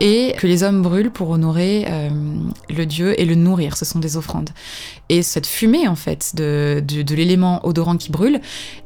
et 0.00 0.34
que 0.38 0.48
les 0.48 0.64
hommes 0.64 0.82
brûlent 0.82 1.12
pour 1.12 1.30
honorer 1.30 1.86
euh, 1.88 2.10
le 2.68 2.86
dieu 2.86 3.18
et 3.20 3.24
le 3.24 3.36
nourrir. 3.36 3.76
Ce 3.76 3.84
sont 3.84 4.00
des 4.00 4.16
offrandes. 4.16 4.50
Et 5.08 5.22
cette 5.22 5.46
fumée, 5.46 5.86
en 5.86 5.94
fait, 5.94 6.34
de, 6.34 6.82
de, 6.84 7.14
l'élément 7.14 7.64
odorant 7.64 7.96
qui 7.96 8.10
brûle, 8.10 8.40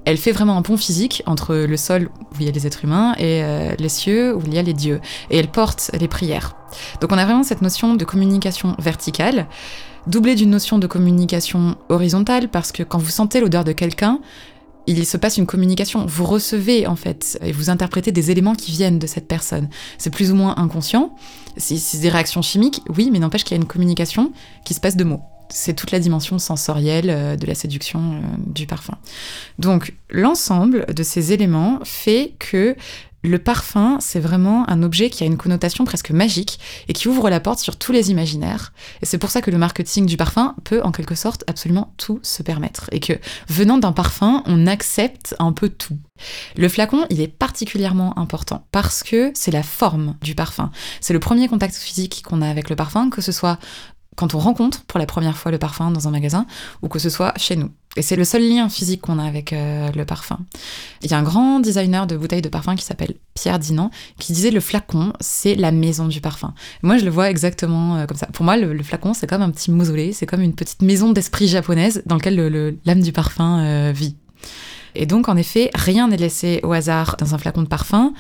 elle 0.05 0.19
fait 0.19 0.33
vraiment 0.33 0.59
un 0.59 0.63
pont 0.63 0.77
physique 0.77 1.23
entre 1.25 1.55
le 1.55 1.77
sol 1.79 2.11
où 2.33 2.37
il 2.41 2.47
y 2.47 2.49
a 2.49 2.53
les 2.53 2.67
êtres 2.67 2.85
humains 2.85 3.15
et 3.15 3.43
euh, 3.43 3.75
les 3.79 3.89
cieux 3.89 4.35
où 4.35 4.43
il 4.47 4.53
y 4.53 4.59
a 4.59 4.63
les 4.63 4.75
dieux. 4.75 5.01
Et 5.31 5.39
elle 5.39 5.49
porte 5.49 5.91
les 5.99 6.09
prières. 6.09 6.55
Donc 7.01 7.13
on 7.13 7.19
a 7.19 7.25
vraiment 7.25 7.45
cette 7.45 7.63
notion 7.63 7.95
de 7.95 8.05
communication 8.05 8.77
verticale 8.79 9.47
doublée 10.07 10.35
d'une 10.35 10.51
notion 10.51 10.79
de 10.79 10.87
communication 10.87 11.77
horizontale 11.89 12.49
parce 12.49 12.73
que 12.73 12.83
quand 12.83 12.99
vous 12.99 13.11
sentez 13.11 13.41
l'odeur 13.41 13.65
de 13.65 13.73
quelqu'un, 13.73 14.21
il 14.87 15.07
se 15.07 15.17
passe 15.17 15.37
une 15.37 15.47
communication. 15.47 16.07
Vous 16.07 16.25
recevez, 16.25 16.87
en 16.87 16.97
fait, 16.97 17.39
et 17.43 17.53
vous 17.53 17.71
interprétez 17.71 18.13
des 18.13 18.31
éléments 18.31 18.55
qui 18.55 18.71
viennent 18.71 18.99
de 18.99 19.07
cette 19.07 19.29
personne. 19.29 19.69
C'est 19.99 20.11
plus 20.11 20.31
ou 20.31 20.35
moins 20.35 20.55
inconscient. 20.57 21.15
C'est 21.57 22.01
des 22.01 22.09
réactions 22.09 22.43
chimiques, 22.43 22.83
oui, 22.97 23.11
mais 23.11 23.19
n'empêche 23.19 23.45
qu'il 23.45 23.57
y 23.57 23.59
a 23.59 23.63
une 23.63 23.69
communication 23.69 24.33
qui 24.65 24.75
se 24.75 24.81
passe 24.81 24.97
de 24.97 25.05
mots. 25.05 25.23
C'est 25.49 25.75
toute 25.75 25.93
la 25.93 26.01
dimension 26.01 26.39
sensorielle 26.39 27.09
euh, 27.09 27.37
de 27.37 27.47
la 27.47 27.55
séduction 27.55 28.01
euh, 28.01 28.21
du 28.47 28.67
parfum. 28.67 28.99
Donc, 29.59 29.95
l'ensemble 30.11 30.87
de 30.93 31.03
ces 31.05 31.33
éléments 31.33 31.79
fait 31.85 32.35
que 32.39 32.77
le 33.27 33.39
parfum, 33.39 33.99
c'est 34.01 34.21
vraiment 34.21 34.69
un 34.69 34.83
objet 34.83 35.11
qui 35.11 35.23
a 35.23 35.27
une 35.27 35.37
connotation 35.37 35.85
presque 35.85 36.11
magique 36.11 36.59
et 36.89 36.93
qui 36.93 37.09
ouvre 37.09 37.29
la 37.29 37.41
porte 37.41 37.59
sur 37.59 37.77
tous 37.77 37.93
les 37.93 38.11
imaginaires. 38.11 38.73
Et 39.03 39.07
c'est 39.07 39.19
pour 39.19 39.31
ça 39.31 39.43
que 39.43 39.51
le 39.51 39.59
marketing 39.59 40.07
du 40.07 40.17
parfum 40.17 40.55
peut 40.65 40.83
en 40.83 40.93
quelque 40.93 41.15
sorte 41.15 41.45
absolument 41.47 41.93
tout 41.97 42.21
se 42.23 42.43
permettre. 42.43 42.89
Et 42.93 43.01
que 43.01 43.15
venant 43.49 43.79
d'un 43.79 43.93
parfum, 43.93 44.43
on 44.47 44.67
accepte 44.67 45.35
un 45.39 45.53
peu 45.53 45.69
tout. 45.69 45.99
Le 46.57 46.69
flacon, 46.69 47.07
il 47.11 47.21
est 47.21 47.29
particulièrement 47.29 48.19
important 48.19 48.67
parce 48.73 49.03
que 49.03 49.33
c'est 49.35 49.51
la 49.51 49.63
forme 49.63 50.17
du 50.23 50.35
parfum. 50.35 50.71
C'est 51.01 51.13
le 51.13 51.21
premier 51.21 51.49
contact 51.49 51.75
physique 51.75 52.23
qu'on 52.27 52.43
a 52.43 52.49
avec 52.49 52.71
le 52.71 52.77
parfum, 52.77 53.11
que 53.11 53.21
ce 53.21 53.33
soit 53.33 53.59
quand 54.17 54.35
on 54.35 54.39
rencontre 54.39 54.83
pour 54.85 54.99
la 54.99 55.07
première 55.07 55.37
fois 55.37 55.53
le 55.53 55.59
parfum 55.59 55.91
dans 55.91 56.09
un 56.09 56.11
magasin 56.11 56.47
ou 56.83 56.89
que 56.89 56.99
ce 56.99 57.11
soit 57.11 57.33
chez 57.37 57.57
nous. 57.57 57.71
Et 57.97 58.03
c'est 58.03 58.17
le 58.17 58.25
seul 58.25 58.47
lien 58.47 58.69
physique 58.69 59.01
qu'on 59.01 59.19
a 59.19 59.25
avec 59.25 59.53
euh, 59.53 59.91
le 59.93 60.05
parfum. 60.05 60.39
Il 61.03 61.11
y 61.11 61.15
a 61.15 61.19
un 61.19 61.23
grand 61.23 61.61
designer 61.61 62.07
de 62.07 62.17
bouteilles 62.17 62.43
de 62.43 62.49
parfum 62.51 62.77
qui 62.77 62.85
s'appelle 62.85 63.15
Pierre 63.35 63.59
Dinan 63.59 63.91
qui 64.19 64.35
disait 64.35 64.51
le 64.51 64.61
flacon, 64.61 65.15
c'est 65.21 65.55
la 65.55 65.73
maison 65.73 66.07
du 66.07 66.21
parfum. 66.21 66.53
Moi, 66.83 66.99
je 66.99 67.05
le 67.05 67.11
vois 67.11 67.31
exactement 67.31 67.97
euh, 67.97 68.07
comme 68.07 68.19
ça. 68.19 68.27
Pour 68.27 68.45
moi, 68.45 68.59
le, 68.59 68.83
flacon, 68.83 69.15
c'est 69.15 69.27
comme 69.27 69.43
un 69.43 69.51
petit 69.51 69.71
mausolée, 69.71 70.13
c'est 70.13 70.27
comme 70.27 70.43
une 70.43 70.55
petite 70.55 70.83
maison 70.83 71.13
d'esprit 71.13 71.49
japonaise 71.49 72.03
dans 72.05 72.17
laquelle 72.17 72.77
l'âme 72.85 73.01
du 73.01 73.13
parfum 73.13 73.61
euh, 73.61 73.93
vit. 73.95 74.17
Et 74.95 75.07
donc, 75.07 75.29
en 75.29 75.37
effet, 75.37 75.71
rien 75.75 76.09
n'est 76.09 76.17
laissé 76.17 76.61
au 76.63 76.73
hasard 76.73 77.17
dans 77.19 77.35
un 77.35 77.39
flacon 77.39 77.63
de 77.63 77.69
parfum 77.69 78.13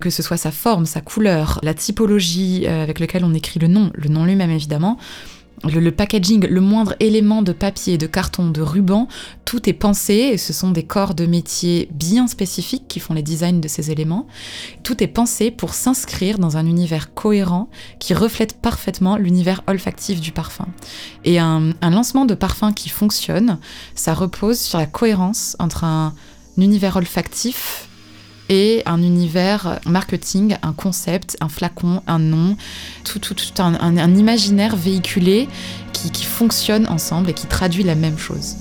que 0.00 0.10
ce 0.10 0.22
soit 0.22 0.36
sa 0.36 0.50
forme, 0.50 0.86
sa 0.86 1.00
couleur, 1.00 1.58
la 1.62 1.74
typologie 1.74 2.66
avec 2.66 3.00
laquelle 3.00 3.24
on 3.24 3.34
écrit 3.34 3.60
le 3.60 3.68
nom, 3.68 3.90
le 3.94 4.08
nom 4.08 4.24
lui-même 4.24 4.50
évidemment, 4.50 4.98
le, 5.64 5.90
packaging, 5.90 6.46
le 6.46 6.60
moindre 6.60 6.94
élément 7.00 7.42
de 7.42 7.52
papier, 7.52 7.98
de 7.98 8.06
carton, 8.06 8.50
de 8.50 8.60
ruban, 8.60 9.08
tout 9.44 9.68
est 9.68 9.72
pensé 9.72 10.14
et 10.14 10.38
ce 10.38 10.52
sont 10.52 10.70
des 10.70 10.82
corps 10.82 11.14
de 11.14 11.26
métier 11.26 11.88
bien 11.92 12.26
spécifiques 12.26 12.86
qui 12.88 13.00
font 13.00 13.14
les 13.14 13.22
designs 13.22 13.60
de 13.60 13.68
ces 13.68 13.90
éléments. 13.90 14.26
Tout 14.82 15.02
est 15.02 15.08
pensé 15.08 15.50
pour 15.50 15.74
s'inscrire 15.74 16.38
dans 16.38 16.56
un 16.56 16.66
univers 16.66 17.14
cohérent 17.14 17.68
qui 17.98 18.14
reflète 18.14 18.60
parfaitement 18.60 19.16
l'univers 19.16 19.62
olfactif 19.66 20.20
du 20.20 20.32
parfum. 20.32 20.66
Et 21.24 21.38
un, 21.38 21.70
un 21.80 21.90
lancement 21.90 22.26
de 22.26 22.34
parfum 22.34 22.72
qui 22.72 22.88
fonctionne, 22.88 23.58
ça 23.94 24.14
repose 24.14 24.58
sur 24.58 24.78
la 24.78 24.86
cohérence 24.86 25.56
entre 25.58 25.84
un 25.84 26.14
univers 26.58 26.96
olfactif 26.96 27.85
et 28.48 28.82
un 28.86 29.02
univers 29.02 29.80
marketing, 29.86 30.56
un 30.62 30.72
concept, 30.72 31.36
un 31.40 31.48
flacon, 31.48 32.02
un 32.06 32.18
nom, 32.18 32.56
tout, 33.04 33.18
tout, 33.18 33.34
un, 33.58 34.14
imaginaire 34.14 34.76
véhiculé 34.76 35.48
qui, 35.92 36.10
qui 36.10 36.24
fonctionne 36.24 36.86
ensemble 36.88 37.30
et 37.30 37.34
qui 37.34 37.46
traduit 37.46 37.84
la 37.84 37.94
même 37.94 38.18
chose. 38.18 38.56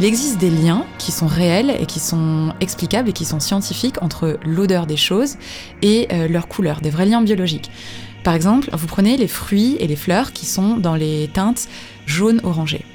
Il 0.00 0.06
existe 0.06 0.38
des 0.38 0.48
liens 0.48 0.86
qui 0.96 1.12
sont 1.12 1.26
réels 1.26 1.76
et 1.78 1.84
qui 1.84 2.00
sont 2.00 2.54
explicables 2.62 3.10
et 3.10 3.12
qui 3.12 3.26
sont 3.26 3.38
scientifiques 3.38 4.00
entre 4.00 4.38
l'odeur 4.46 4.86
des 4.86 4.96
choses 4.96 5.36
et 5.82 6.08
euh, 6.10 6.26
leur 6.26 6.48
couleur, 6.48 6.80
des 6.80 6.88
vrais 6.88 7.04
liens 7.04 7.20
biologiques. 7.20 7.70
Par 8.24 8.32
exemple, 8.32 8.70
vous 8.72 8.86
prenez 8.86 9.18
les 9.18 9.28
fruits 9.28 9.76
et 9.78 9.86
les 9.86 9.96
fleurs 9.96 10.32
qui 10.32 10.46
sont 10.46 10.78
dans 10.78 10.94
les 10.94 11.28
teintes 11.34 11.68
jaune-orangé. 12.06 12.86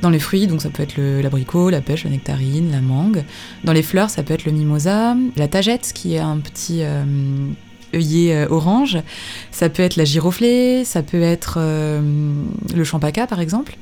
Dans 0.00 0.08
les 0.08 0.18
fruits, 0.18 0.46
donc 0.46 0.62
ça 0.62 0.70
peut 0.70 0.82
être 0.82 0.96
l'abricot, 0.98 1.68
la 1.68 1.82
pêche, 1.82 2.04
la 2.04 2.10
nectarine, 2.10 2.72
la 2.72 2.80
mangue. 2.80 3.24
Dans 3.64 3.74
les 3.74 3.82
fleurs, 3.82 4.08
ça 4.08 4.22
peut 4.22 4.32
être 4.32 4.46
le 4.46 4.52
mimosa, 4.52 5.14
la 5.36 5.48
tagette 5.48 5.92
qui 5.94 6.14
est 6.14 6.20
un 6.20 6.38
petit 6.38 6.78
euh, 6.84 7.04
œillet 7.94 8.34
euh, 8.34 8.48
orange. 8.50 8.98
Ça 9.50 9.68
peut 9.68 9.82
être 9.82 9.96
la 9.96 10.04
giroflée, 10.04 10.84
ça 10.84 11.02
peut 11.02 11.22
être 11.22 11.58
le 11.58 12.84
champaca 12.84 13.26
par 13.26 13.40
exemple. 13.40 13.76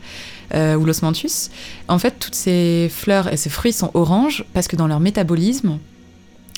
Euh, 0.55 0.77
ou 0.77 0.85
l'osmanthus. 0.85 1.51
En 1.89 1.99
fait, 1.99 2.17
toutes 2.21 2.35
ces 2.35 2.89
fleurs 2.93 3.33
et 3.33 3.37
ces 3.37 3.49
fruits 3.49 3.73
sont 3.73 3.91
oranges 3.95 4.45
parce 4.53 4.69
que 4.69 4.77
dans 4.77 4.87
leur 4.87 5.01
métabolisme, 5.01 5.79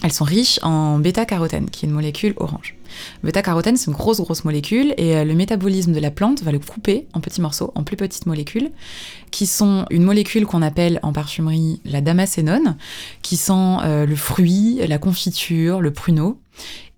elles 0.03 0.13
sont 0.13 0.25
riches 0.25 0.59
en 0.63 0.99
bêta-carotène, 0.99 1.71
qui 1.71 1.87
est 1.87 1.89
une 1.89 1.95
molécule 1.95 2.35
orange. 2.37 2.75
Bêta-carotène, 3.25 3.77
c'est 3.77 3.87
une 3.87 3.97
grosse, 3.97 4.21
grosse 4.21 4.45
molécule, 4.45 4.93
et 4.99 5.17
euh, 5.17 5.25
le 5.25 5.35
métabolisme 5.35 5.93
de 5.93 6.01
la 6.01 6.11
plante 6.11 6.43
va 6.43 6.53
le 6.53 6.59
couper 6.59 7.07
en 7.15 7.21
petits 7.21 7.41
morceaux, 7.41 7.73
en 7.75 7.85
plus 7.85 7.97
petites 7.97 8.27
molécules, 8.27 8.71
qui 9.31 9.47
sont 9.47 9.87
une 9.91 10.03
molécule 10.03 10.47
qu'on 10.47 10.63
appelle 10.63 11.01
en 11.03 11.13
parfumerie 11.13 11.81
la 11.85 12.01
damascénone, 12.03 12.77
qui 13.23 13.37
sent 13.37 13.53
euh, 13.85 14.05
le 14.05 14.17
fruit, 14.17 14.81
la 14.87 14.99
confiture, 14.99 15.81
le 15.81 15.93
pruneau, 15.93 16.39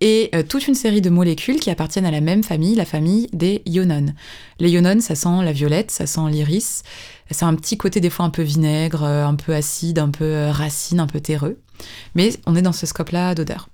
et 0.01 0.31
euh, 0.35 0.43
toute 0.43 0.69
une 0.69 0.75
série 0.75 1.01
de 1.01 1.11
molécules 1.11 1.59
qui 1.59 1.71
appartiennent 1.71 2.07
à 2.07 2.11
la 2.11 2.21
même 2.21 2.45
famille, 2.45 2.75
la 2.75 2.85
famille 2.85 3.29
des 3.33 3.63
ionones. 3.67 4.15
Les 4.61 4.71
ionones, 4.71 5.01
ça 5.01 5.15
sent 5.15 5.43
la 5.43 5.53
violette, 5.53 5.91
ça 5.91 6.07
sent 6.07 6.29
l'iris, 6.31 6.83
ça 7.31 7.47
a 7.47 7.49
un 7.49 7.55
petit 7.55 7.77
côté 7.77 8.01
des 8.01 8.11
fois 8.11 8.25
un 8.25 8.31
peu 8.31 8.43
vinaigre, 8.43 9.03
euh, 9.05 9.27
un 9.27 9.35
peu 9.35 9.55
acide, 9.55 9.99
un 9.99 10.11
peu 10.11 10.25
euh, 10.25 10.53
racine, 10.53 11.01
un 11.01 11.07
peu 11.07 11.21
terreux, 11.21 11.59
mais 12.15 12.31
on 12.47 12.55
est 12.55 12.63
dans 12.63 12.73
ce 12.73 12.87
scope-là 12.87 13.35
d'odeur. 13.35 13.69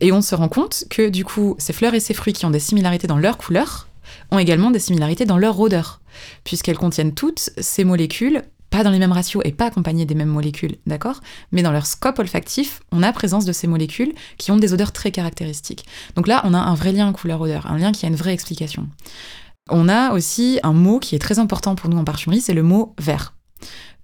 Et 0.00 0.12
on 0.12 0.22
se 0.22 0.34
rend 0.34 0.48
compte 0.48 0.84
que 0.88 1.10
du 1.10 1.24
coup, 1.24 1.56
ces 1.58 1.74
fleurs 1.74 1.94
et 1.94 2.00
ces 2.00 2.14
fruits 2.14 2.32
qui 2.32 2.46
ont 2.46 2.50
des 2.50 2.58
similarités 2.58 3.06
dans 3.06 3.18
leur 3.18 3.36
couleur 3.36 3.88
ont 4.30 4.38
également 4.38 4.70
des 4.70 4.78
similarités 4.78 5.26
dans 5.26 5.36
leur 5.36 5.60
odeur, 5.60 6.00
puisqu'elles 6.42 6.78
contiennent 6.78 7.14
toutes 7.14 7.50
ces 7.58 7.84
molécules 7.84 8.42
pas 8.70 8.84
dans 8.84 8.90
les 8.90 8.98
mêmes 8.98 9.12
ratios 9.12 9.42
et 9.44 9.52
pas 9.52 9.66
accompagnés 9.66 10.06
des 10.06 10.14
mêmes 10.14 10.28
molécules, 10.28 10.76
d'accord? 10.86 11.20
Mais 11.52 11.62
dans 11.62 11.72
leur 11.72 11.86
scope 11.86 12.18
olfactif, 12.18 12.80
on 12.92 13.02
a 13.02 13.12
présence 13.12 13.44
de 13.44 13.52
ces 13.52 13.66
molécules 13.66 14.12
qui 14.38 14.50
ont 14.50 14.56
des 14.56 14.72
odeurs 14.72 14.92
très 14.92 15.10
caractéristiques. 15.10 15.84
Donc 16.14 16.28
là, 16.28 16.40
on 16.44 16.54
a 16.54 16.58
un 16.58 16.74
vrai 16.74 16.92
lien 16.92 17.12
couleur-odeur, 17.12 17.66
un 17.66 17.78
lien 17.78 17.92
qui 17.92 18.06
a 18.06 18.08
une 18.08 18.16
vraie 18.16 18.32
explication. 18.32 18.88
On 19.68 19.88
a 19.88 20.12
aussi 20.12 20.58
un 20.62 20.72
mot 20.72 20.98
qui 20.98 21.14
est 21.14 21.20
très 21.20 21.38
important 21.38 21.74
pour 21.74 21.90
nous 21.90 21.98
en 21.98 22.04
parfumerie, 22.04 22.40
c'est 22.40 22.54
le 22.54 22.62
mot 22.62 22.94
vert. 22.98 23.34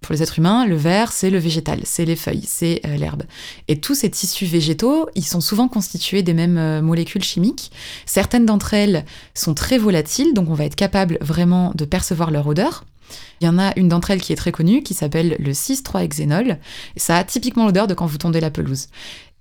Pour 0.01 0.13
les 0.13 0.23
êtres 0.23 0.39
humains, 0.39 0.67
le 0.67 0.77
vert, 0.77 1.11
c'est 1.11 1.31
le 1.31 1.39
végétal, 1.39 1.81
c'est 1.85 2.05
les 2.05 2.17
feuilles, 2.17 2.45
c'est 2.47 2.81
euh, 2.87 2.97
l'herbe. 2.97 3.25
Et 3.67 3.81
tous 3.81 3.95
ces 3.95 4.11
tissus 4.11 4.45
végétaux, 4.45 5.09
ils 5.15 5.25
sont 5.25 5.41
souvent 5.41 5.69
constitués 5.69 6.23
des 6.23 6.35
mêmes 6.35 6.59
euh, 6.59 6.83
molécules 6.83 7.25
chimiques. 7.25 7.73
Certaines 8.05 8.47
d'entre 8.47 8.75
elles 8.75 9.05
sont 9.35 9.55
très 9.55 9.79
volatiles, 9.79 10.35
donc 10.35 10.51
on 10.51 10.55
va 10.55 10.65
être 10.65 10.77
capable 10.77 11.19
vraiment 11.21 11.73
de 11.75 11.85
percevoir 11.85 12.31
leur 12.31 12.47
odeur. 12.47 12.85
Il 13.41 13.47
y 13.47 13.49
en 13.49 13.59
a 13.59 13.73
une 13.79 13.89
d'entre 13.89 14.11
elles 14.11 14.21
qui 14.21 14.33
est 14.33 14.37
très 14.37 14.53
connue, 14.53 14.83
qui 14.83 14.95
s'appelle 14.95 15.37
le 15.39 15.53
6,3-hexénol. 15.53 16.59
Ça 16.97 17.17
a 17.17 17.25
typiquement 17.25 17.67
l'odeur 17.67 17.87
de 17.87 17.95
quand 17.95 18.07
vous 18.07 18.19
tondez 18.19 18.41
la 18.41 18.51
pelouse. 18.51 18.89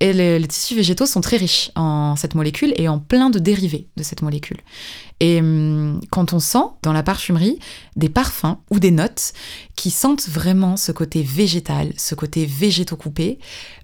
Et 0.01 0.11
les, 0.11 0.45
tissus 0.47 0.75
végétaux 0.75 1.05
sont 1.05 1.21
très 1.21 1.37
riches 1.37 1.71
en 1.75 2.17
cette 2.17 2.35
molécule 2.35 2.73
et 2.75 2.89
en 2.89 2.99
plein 2.99 3.29
de 3.29 3.39
dérivés 3.39 3.87
de 3.95 4.03
cette 4.03 4.21
molécule. 4.21 4.57
Et 5.21 5.39
hum, 5.39 6.01
quand 6.11 6.33
on 6.33 6.39
sent 6.39 6.65
dans 6.83 6.91
la 6.91 7.01
parfumerie 7.01 7.59
des 7.95 8.09
parfums 8.09 8.57
ou 8.69 8.79
des 8.79 8.91
notes 8.91 9.31
qui 9.77 9.91
sentent 9.91 10.27
vraiment 10.27 10.75
ce 10.75 10.91
côté 10.91 11.23
végétal, 11.23 11.93
ce 11.97 12.13
côté 12.13 12.45
végétaux 12.45 12.97
coupé, 12.97 13.39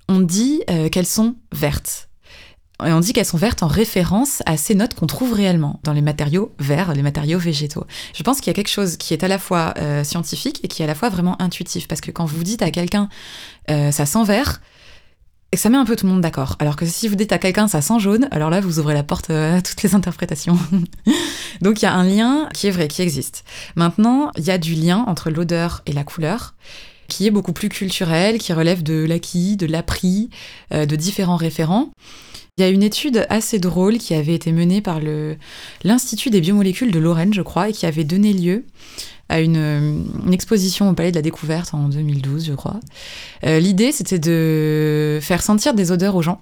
on 0.09 0.19
dit 0.19 0.63
euh, 0.69 0.89
qu'elles 0.89 1.05
sont 1.05 1.35
vertes. 1.53 2.09
Et 2.85 2.93
on 2.93 2.99
dit 2.99 3.13
qu'elles 3.13 3.25
sont 3.25 3.37
vertes 3.37 3.63
en 3.63 3.67
référence 3.67 4.41
à 4.45 4.57
ces 4.57 4.75
notes 4.75 4.93
qu'on 4.95 5.07
trouve 5.07 5.33
réellement 5.33 5.79
dans 5.83 5.93
les 5.93 6.01
matériaux 6.01 6.51
verts, 6.59 6.93
les 6.93 7.01
matériaux 7.01 7.39
végétaux. 7.39 7.85
Je 8.13 8.23
pense 8.23 8.39
qu'il 8.39 8.47
y 8.47 8.49
a 8.51 8.53
quelque 8.53 8.69
chose 8.69 8.97
qui 8.97 9.13
est 9.13 9.23
à 9.23 9.27
la 9.27 9.37
fois 9.37 9.73
euh, 9.77 10.03
scientifique 10.03 10.59
et 10.63 10.67
qui 10.67 10.81
est 10.81 10.85
à 10.85 10.87
la 10.87 10.95
fois 10.95 11.09
vraiment 11.09 11.41
intuitif. 11.41 11.87
Parce 11.87 12.01
que 12.01 12.11
quand 12.11 12.25
vous 12.25 12.43
dites 12.43 12.61
à 12.61 12.71
quelqu'un 12.71 13.09
euh, 13.69 13.91
ça 13.91 14.05
sent 14.05 14.23
vert, 14.23 14.61
et 15.53 15.57
ça 15.57 15.69
met 15.69 15.77
un 15.77 15.83
peu 15.83 15.97
tout 15.97 16.05
le 16.05 16.13
monde 16.13 16.21
d'accord. 16.21 16.55
Alors 16.59 16.77
que 16.77 16.85
si 16.85 17.09
vous 17.09 17.15
dites 17.15 17.33
à 17.33 17.37
quelqu'un 17.37 17.67
ça 17.67 17.81
sent 17.81 17.99
jaune, 17.99 18.27
alors 18.31 18.49
là 18.49 18.61
vous 18.61 18.79
ouvrez 18.79 18.93
la 18.93 19.03
porte 19.03 19.29
euh, 19.29 19.57
à 19.57 19.61
toutes 19.61 19.83
les 19.83 19.95
interprétations. 19.95 20.57
Donc 21.61 21.81
il 21.81 21.85
y 21.85 21.87
a 21.87 21.93
un 21.93 22.05
lien 22.05 22.47
qui 22.53 22.67
est 22.67 22.71
vrai, 22.71 22.87
qui 22.87 23.01
existe. 23.01 23.43
Maintenant, 23.75 24.31
il 24.37 24.45
y 24.45 24.51
a 24.51 24.57
du 24.57 24.73
lien 24.73 25.03
entre 25.07 25.29
l'odeur 25.29 25.81
et 25.85 25.93
la 25.93 26.03
couleur 26.03 26.55
qui 27.07 27.27
est 27.27 27.31
beaucoup 27.31 27.51
plus 27.51 27.67
culturel, 27.67 28.37
qui 28.37 28.53
relève 28.53 28.83
de 28.83 29.05
l'acquis, 29.05 29.57
de 29.57 29.65
l'appris, 29.65 30.29
de 30.71 30.95
différents 30.95 31.35
référents. 31.35 31.89
Il 32.57 32.61
y 32.61 32.67
a 32.67 32.69
une 32.69 32.83
étude 32.83 33.25
assez 33.29 33.59
drôle 33.59 33.97
qui 33.97 34.13
avait 34.13 34.35
été 34.35 34.51
menée 34.51 34.81
par 34.81 34.99
l'Institut 35.83 36.29
des 36.29 36.41
biomolécules 36.41 36.91
de 36.91 36.99
Lorraine, 36.99 37.33
je 37.33 37.41
crois, 37.41 37.69
et 37.69 37.71
qui 37.71 37.85
avait 37.85 38.03
donné 38.03 38.33
lieu 38.33 38.65
à 39.29 39.39
une, 39.39 40.05
exposition 40.33 40.89
au 40.89 40.93
Palais 40.93 41.11
de 41.11 41.15
la 41.15 41.21
Découverte 41.21 41.73
en 41.73 41.87
2012, 41.87 42.45
je 42.45 42.53
crois. 42.53 42.81
Euh, 43.45 43.59
l'idée, 43.59 43.93
c'était 43.93 44.19
de 44.19 45.19
faire 45.21 45.41
sentir 45.41 45.73
des 45.73 45.93
odeurs 45.93 46.15
aux 46.15 46.21
gens 46.21 46.41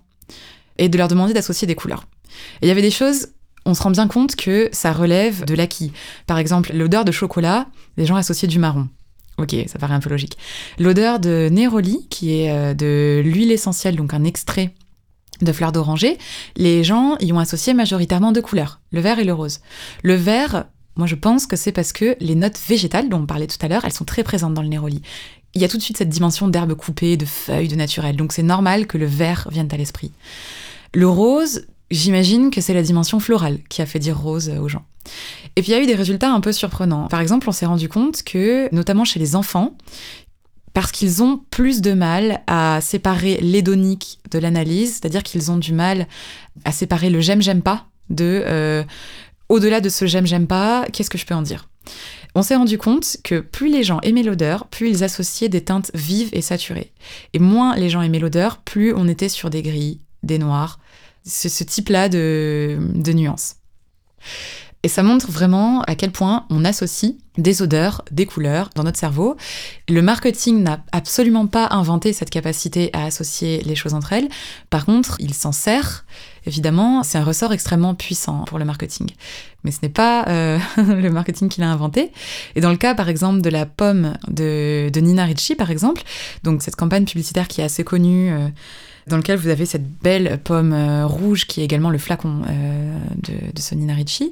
et 0.80 0.90
de 0.90 0.98
leur 0.98 1.08
demander 1.08 1.34
d'associer 1.34 1.68
des 1.68 1.76
couleurs. 1.76 2.06
Et 2.62 2.66
il 2.66 2.68
y 2.68 2.72
avait 2.72 2.82
des 2.82 2.90
choses, 2.90 3.28
on 3.66 3.76
se 3.76 3.84
rend 3.84 3.92
bien 3.92 4.08
compte 4.08 4.36
que 4.36 4.70
ça 4.72 4.92
relève 4.92 5.46
de 5.46 5.54
l'acquis. 5.54 5.92
Par 6.26 6.40
exemple, 6.40 6.72
l'odeur 6.74 7.06
de 7.06 7.12
chocolat, 7.12 7.68
les 7.98 8.08
gens 8.08 8.16
associaient 8.16 8.48
du 8.48 8.58
marron. 8.58 8.88
Ok, 9.38 9.56
ça 9.68 9.78
paraît 9.78 9.94
un 9.94 10.00
peu 10.00 10.10
logique. 10.10 10.38
L'odeur 10.80 11.20
de 11.20 11.50
Néroli, 11.52 12.08
qui 12.10 12.34
est 12.34 12.52
euh, 12.52 12.74
de 12.74 13.22
l'huile 13.24 13.52
essentielle, 13.52 13.96
donc 13.96 14.16
un 14.16 14.24
extrait 14.24 14.74
de 15.42 15.52
fleurs 15.52 15.72
d'oranger, 15.72 16.18
les 16.56 16.84
gens 16.84 17.18
y 17.20 17.32
ont 17.32 17.40
associé 17.40 17.74
majoritairement 17.74 18.32
deux 18.32 18.42
couleurs, 18.42 18.80
le 18.92 19.02
vert 19.02 19.20
et 19.20 19.24
le 19.24 19.34
rose. 19.34 19.60
Le 20.04 20.16
vert, 20.16 20.66
moi 20.96 21.08
je 21.08 21.16
pense 21.16 21.48
que 21.48 21.56
c'est 21.56 21.72
parce 21.72 21.94
que 21.94 22.16
les 22.20 22.36
notes 22.36 22.60
végétales 22.68 23.10
dont 23.10 23.22
on 23.22 23.26
parlait 23.26 23.48
tout 23.48 23.58
à 23.62 23.68
l'heure, 23.68 23.86
elles 23.86 23.94
sont 23.94 24.06
très 24.06 24.24
présentes 24.24 24.54
dans 24.54 24.62
le 24.62 24.68
néroli. 24.68 25.02
Il 25.56 25.62
y 25.62 25.66
a 25.66 25.68
tout 25.68 25.78
de 25.78 25.82
suite 25.82 25.98
cette 25.98 26.10
dimension 26.10 26.48
d'herbes 26.48 26.76
coupées, 26.76 27.18
de 27.18 27.26
feuilles, 27.26 27.68
de 27.68 27.76
naturel, 27.76 28.16
donc 28.16 28.34
c'est 28.34 28.44
normal 28.44 28.88
que 28.88 28.98
le 28.98 29.06
vert 29.06 29.48
vienne 29.52 29.70
à 29.72 29.78
l'esprit. 29.78 30.12
Le 30.94 31.08
rose, 31.08 31.66
j'imagine 31.92 32.52
que 32.52 32.62
c'est 32.62 32.74
la 32.74 32.84
dimension 32.84 33.20
florale 33.20 33.60
qui 33.70 33.82
a 33.82 33.86
fait 33.86 34.00
dire 34.00 34.20
rose 34.20 34.50
aux 34.50 34.68
gens. 34.68 34.86
Et 35.56 35.62
puis 35.62 35.72
il 35.72 35.76
y 35.76 35.78
a 35.78 35.82
eu 35.82 35.88
des 35.88 35.96
résultats 35.96 36.32
un 36.32 36.40
peu 36.40 36.52
surprenants. 36.52 37.08
Par 37.08 37.22
exemple, 37.22 37.50
on 37.50 37.52
s'est 37.52 37.66
rendu 37.66 37.90
compte 37.90 38.24
que, 38.24 38.74
notamment 38.74 39.06
chez 39.06 39.20
les 39.20 39.36
enfants, 39.36 39.76
parce 40.74 40.92
qu'ils 40.92 41.24
ont 41.24 41.42
plus 41.50 41.82
de 41.82 41.94
mal 41.94 42.42
à 42.48 42.80
séparer 42.82 43.38
l'hédonique 43.42 44.20
de 44.32 44.40
l'analyse, 44.40 44.94
c'est-à-dire 44.94 45.24
qu'ils 45.24 45.52
ont 45.52 45.58
du 45.58 45.74
mal 45.74 46.08
à 46.66 46.72
séparer 46.72 47.10
le 47.10 47.22
j'aime, 47.22 47.42
j'aime 47.42 47.62
pas 47.62 47.88
de 48.10 48.44
euh, 48.46 48.84
au-delà 49.50 49.82
de 49.82 49.90
ce 49.90 50.06
j'aime, 50.06 50.26
j'aime 50.26 50.48
pas, 50.48 50.86
qu'est-ce 50.92 51.10
que 51.10 51.18
je 51.18 51.26
peux 51.26 51.36
en 51.36 51.42
dire? 51.42 51.68
On 52.36 52.44
s'est 52.44 52.56
rendu 52.56 52.78
compte 52.78 53.18
que 53.24 53.40
plus 53.40 53.70
les 53.70 53.84
gens 53.84 54.00
aimaient 54.02 54.24
l'odeur, 54.24 54.68
plus 54.68 54.90
ils 54.90 55.04
associaient 55.04 55.50
des 55.50 55.64
teintes 55.64 55.90
vives 55.96 56.30
et 56.32 56.42
saturées. 56.42 56.92
Et 57.34 57.40
moins 57.40 57.76
les 57.76 57.90
gens 57.90 58.02
aimaient 58.02 58.20
l'odeur, 58.20 58.58
plus 58.58 58.94
on 58.94 59.08
était 59.08 59.30
sur 59.30 59.50
des 59.50 59.64
gris, 59.64 60.02
des 60.22 60.38
noirs, 60.38 60.80
ce, 61.26 61.64
type-là 61.64 62.08
de, 62.10 62.78
de 62.94 63.14
nuances. 63.14 63.56
Et 64.84 64.88
ça 64.88 65.04
montre 65.04 65.30
vraiment 65.30 65.82
à 65.84 65.96
quel 65.96 66.12
point 66.12 66.46
on 66.50 66.64
associe 66.64 67.14
des 67.38 67.62
odeurs, 67.62 68.04
des 68.12 68.26
couleurs 68.26 68.70
dans 68.76 68.84
notre 68.84 68.98
cerveau. 68.98 69.36
Le 69.90 70.02
marketing 70.02 70.64
n'a 70.64 70.84
absolument 70.94 71.48
pas 71.48 71.68
inventé 71.72 72.14
cette 72.14 72.30
capacité 72.30 72.90
à 72.94 73.04
associer 73.04 73.62
les 73.66 73.76
choses 73.76 73.94
entre 73.94 74.14
elles. 74.14 74.30
Par 74.70 74.86
contre, 74.86 75.18
il 75.20 75.34
s'en 75.34 75.52
sert. 75.52 76.06
Évidemment, 76.46 77.04
c'est 77.04 77.18
un 77.18 77.24
ressort 77.26 77.52
extrêmement 77.52 77.94
puissant 77.94 78.46
pour 78.46 78.58
le 78.58 78.64
marketing. 78.64 79.08
Mais 79.66 79.72
ce 79.72 79.80
n'est 79.84 79.90
pas 79.90 80.26
euh, 80.28 80.58
le 80.78 81.10
marketing 81.10 81.50
qui 81.50 81.60
l'a 81.60 81.70
inventé. 81.70 82.12
Et 82.56 82.62
dans 82.62 82.72
le 82.72 82.78
cas, 82.78 82.96
par 82.96 83.10
exemple, 83.10 83.42
de 83.42 83.50
la 83.50 83.66
pomme 83.66 84.18
de, 84.30 84.90
Nina 84.96 85.26
Ricci, 85.26 85.56
par 85.56 85.72
exemple, 85.72 86.04
donc 86.44 86.62
cette 86.62 86.78
campagne 86.78 87.06
publicitaire 87.06 87.50
qui 87.50 87.60
est 87.60 87.66
assez 87.66 87.84
connue. 87.84 88.32
Euh, 88.32 88.48
dans 89.10 89.18
lequel 89.18 89.38
vous 89.38 89.50
avez 89.50 89.66
cette 89.66 89.88
belle 90.02 90.40
pomme 90.44 90.72
euh, 90.74 91.06
rouge 91.06 91.46
qui 91.46 91.62
est 91.62 91.66
également 91.66 91.90
le 91.90 91.98
flacon 91.98 92.44
euh, 92.50 92.98
de, 93.24 93.60
Sonina 93.60 93.94
Ricci. 93.94 94.32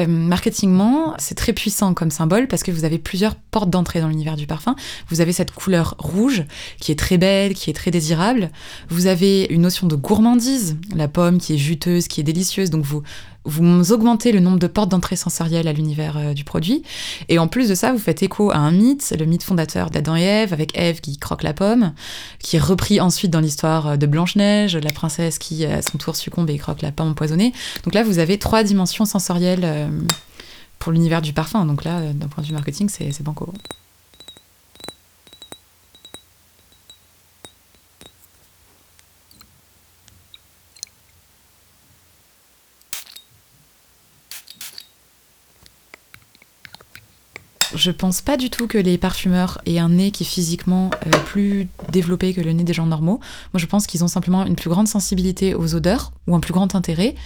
Euh, 0.00 0.06
marketingement, 0.06 1.14
c'est 1.18 1.36
très 1.36 1.52
puissant 1.52 1.94
comme 1.94 2.10
symbole 2.10 2.48
parce 2.48 2.62
que 2.62 2.72
vous 2.72 2.84
avez 2.84 2.98
plusieurs 2.98 3.36
portes 3.36 3.70
d'entrée 3.70 4.00
dans 4.00 4.08
l'univers 4.08 4.36
du 4.36 4.46
parfum. 4.46 4.74
Vous 5.08 5.20
avez 5.20 5.32
cette 5.32 5.52
couleur 5.52 5.94
rouge 5.98 6.44
qui 6.80 6.90
est 6.90 6.98
très 6.98 7.18
belle, 7.18 7.54
qui 7.54 7.70
est 7.70 7.74
très 7.74 7.90
désirable. 7.90 8.50
Vous 8.88 9.06
avez 9.06 9.46
une 9.50 9.62
notion 9.62 9.86
de 9.86 9.94
gourmandise, 9.94 10.76
la 10.94 11.06
pomme 11.06 11.38
qui 11.38 11.54
est 11.54 11.58
juteuse, 11.58 12.08
qui 12.08 12.20
est 12.20 12.24
délicieuse. 12.24 12.70
Donc 12.70 12.84
vous 12.84 13.02
vous 13.44 13.92
augmentez 13.92 14.32
le 14.32 14.40
nombre 14.40 14.58
de 14.58 14.66
portes 14.66 14.90
d'entrée 14.90 15.16
sensorielles 15.16 15.68
à 15.68 15.72
l'univers 15.72 16.16
euh, 16.16 16.32
du 16.32 16.44
produit. 16.44 16.82
Et 17.28 17.38
en 17.38 17.46
plus 17.46 17.68
de 17.68 17.74
ça, 17.74 17.92
vous 17.92 17.98
faites 17.98 18.22
écho 18.22 18.50
à 18.50 18.56
un 18.56 18.70
mythe, 18.70 19.14
le 19.18 19.26
mythe 19.26 19.42
fondateur 19.42 19.90
d'Adam 19.90 20.16
et 20.16 20.22
Ève, 20.22 20.52
avec 20.52 20.76
Ève 20.76 21.00
qui 21.00 21.18
croque 21.18 21.42
la 21.42 21.52
pomme, 21.52 21.92
qui 22.38 22.56
est 22.56 22.60
repris 22.60 23.00
ensuite 23.00 23.30
dans 23.30 23.40
l'histoire 23.40 23.88
euh, 23.88 23.96
de 23.96 24.06
Blanche-Neige, 24.06 24.76
la 24.76 24.90
princesse 24.90 25.38
qui 25.38 25.64
à 25.64 25.82
son 25.82 25.98
tour 25.98 26.16
succombe 26.16 26.48
et 26.50 26.58
croque 26.58 26.82
la 26.82 26.92
pomme 26.92 27.08
empoisonnée. 27.08 27.52
Donc 27.84 27.94
là, 27.94 28.02
vous 28.02 28.18
avez 28.18 28.38
trois 28.38 28.62
dimensions 28.62 29.04
sensorielles 29.04 29.64
euh, 29.64 29.88
pour 30.78 30.92
l'univers 30.92 31.22
du 31.22 31.32
parfum. 31.32 31.64
Donc 31.66 31.84
là, 31.84 32.00
d'un 32.12 32.28
point 32.28 32.42
de 32.42 32.48
vue 32.48 32.54
marketing, 32.54 32.88
c'est 32.88 33.22
banco. 33.22 33.52
Je 47.74 47.90
pense 47.90 48.20
pas 48.20 48.36
du 48.36 48.50
tout 48.50 48.68
que 48.68 48.78
les 48.78 48.98
parfumeurs 48.98 49.60
aient 49.66 49.78
un 49.78 49.88
nez 49.88 50.12
qui 50.12 50.22
est 50.22 50.26
physiquement 50.26 50.90
euh, 51.06 51.10
plus 51.26 51.68
développé 51.90 52.32
que 52.32 52.40
le 52.40 52.52
nez 52.52 52.62
des 52.62 52.72
gens 52.72 52.86
normaux. 52.86 53.18
Moi, 53.52 53.58
je 53.58 53.66
pense 53.66 53.86
qu'ils 53.88 54.04
ont 54.04 54.08
simplement 54.08 54.46
une 54.46 54.54
plus 54.54 54.70
grande 54.70 54.86
sensibilité 54.86 55.54
aux 55.54 55.74
odeurs 55.74 56.12
ou 56.28 56.36
un 56.36 56.40
plus 56.40 56.52
grand 56.52 56.76
intérêt. 56.76 57.16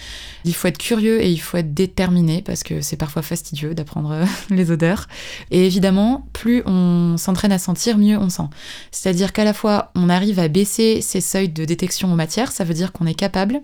Il 0.45 0.55
faut 0.55 0.69
être 0.69 0.79
curieux 0.79 1.23
et 1.23 1.31
il 1.31 1.39
faut 1.39 1.59
être 1.59 1.75
déterminé 1.75 2.41
parce 2.41 2.63
que 2.63 2.81
c'est 2.81 2.97
parfois 2.97 3.21
fastidieux 3.21 3.75
d'apprendre 3.75 4.11
euh, 4.13 4.25
les 4.51 4.71
odeurs. 4.71 5.07
Et 5.51 5.67
évidemment, 5.67 6.27
plus 6.33 6.63
on 6.65 7.17
s'entraîne 7.19 7.53
à 7.53 7.59
sentir, 7.59 7.99
mieux 7.99 8.17
on 8.17 8.31
sent. 8.31 8.49
C'est-à-dire 8.91 9.35
qu'à 9.35 9.45
la 9.45 9.53
fois, 9.53 9.91
on 9.95 10.09
arrive 10.09 10.39
à 10.39 10.49
baisser 10.49 11.03
ses 11.03 11.21
seuils 11.21 11.51
de 11.51 11.67
détection 11.67 12.11
aux 12.11 12.17
matières, 12.17 12.53
ça 12.53 12.65
veut 12.65 12.75
dire 12.75 12.93
qu'on 12.93 13.07
est 13.07 13.15
capable 13.15 13.61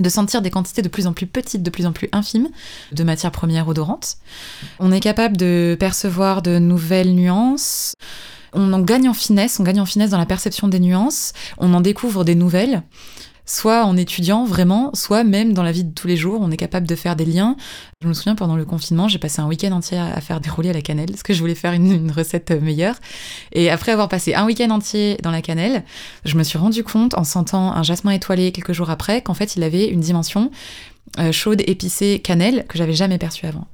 de 0.00 0.08
sentir 0.08 0.42
des 0.42 0.50
quantités 0.50 0.82
de 0.82 0.88
plus 0.88 1.06
en 1.06 1.12
plus 1.12 1.26
petites, 1.26 1.62
de 1.62 1.70
plus 1.70 1.86
en 1.86 1.92
plus 1.92 2.08
infimes 2.12 2.48
de 2.92 3.04
matières 3.04 3.30
premières 3.30 3.68
odorantes. 3.68 4.16
On 4.78 4.90
est 4.90 5.00
capable 5.00 5.36
de 5.36 5.76
percevoir 5.78 6.42
de 6.42 6.58
nouvelles 6.58 7.14
nuances. 7.14 7.94
On 8.52 8.72
en 8.72 8.80
gagne 8.80 9.08
en 9.08 9.14
finesse, 9.14 9.60
on 9.60 9.62
gagne 9.62 9.80
en 9.80 9.86
finesse 9.86 10.10
dans 10.10 10.18
la 10.18 10.26
perception 10.26 10.66
des 10.66 10.80
nuances, 10.80 11.32
on 11.58 11.72
en 11.72 11.80
découvre 11.80 12.24
des 12.24 12.34
nouvelles 12.34 12.82
soit 13.50 13.84
en 13.84 13.96
étudiant 13.96 14.44
vraiment, 14.44 14.92
soit 14.94 15.24
même 15.24 15.54
dans 15.54 15.64
la 15.64 15.72
vie 15.72 15.82
de 15.82 15.92
tous 15.92 16.06
les 16.06 16.16
jours, 16.16 16.38
on 16.40 16.52
est 16.52 16.56
capable 16.56 16.86
de 16.86 16.94
faire 16.94 17.16
des 17.16 17.24
liens. 17.24 17.56
Je 18.00 18.06
me 18.06 18.12
souviens 18.12 18.36
pendant 18.36 18.54
le 18.54 18.64
confinement, 18.64 19.08
j'ai 19.08 19.18
passé 19.18 19.40
un 19.42 19.48
week-end 19.48 19.72
entier 19.72 19.98
à 19.98 20.20
faire 20.20 20.40
des 20.40 20.48
roulés 20.48 20.70
à 20.70 20.72
la 20.72 20.82
cannelle, 20.82 21.10
parce 21.10 21.24
que 21.24 21.32
je 21.32 21.40
voulais 21.40 21.56
faire 21.56 21.72
une, 21.72 22.12
recette 22.12 22.52
meilleure. 22.52 22.94
Et 23.52 23.68
après 23.68 23.90
avoir 23.90 24.08
passé 24.08 24.34
un 24.34 24.46
week-end 24.46 24.70
entier 24.70 25.16
dans 25.24 25.32
la 25.32 25.42
cannelle, 25.42 25.82
je 26.24 26.36
me 26.36 26.44
suis 26.44 26.58
rendu 26.58 26.84
compte, 26.84 27.14
en 27.14 27.24
sentant 27.24 27.72
un 27.72 27.82
jasmin 27.82 28.12
étoilé 28.12 28.52
quelques 28.52 28.72
jours 28.72 28.90
après, 28.90 29.20
qu'en 29.20 29.34
fait 29.34 29.56
il 29.56 29.64
avait 29.64 29.88
une 29.88 30.00
dimension 30.00 30.52
euh, 31.18 31.32
chaude, 31.32 31.60
épicée, 31.66 32.20
cannelle, 32.22 32.64
que 32.68 32.78
j'avais 32.78 32.94
jamais 32.94 33.18
perçue 33.18 33.46
avant. 33.46 33.66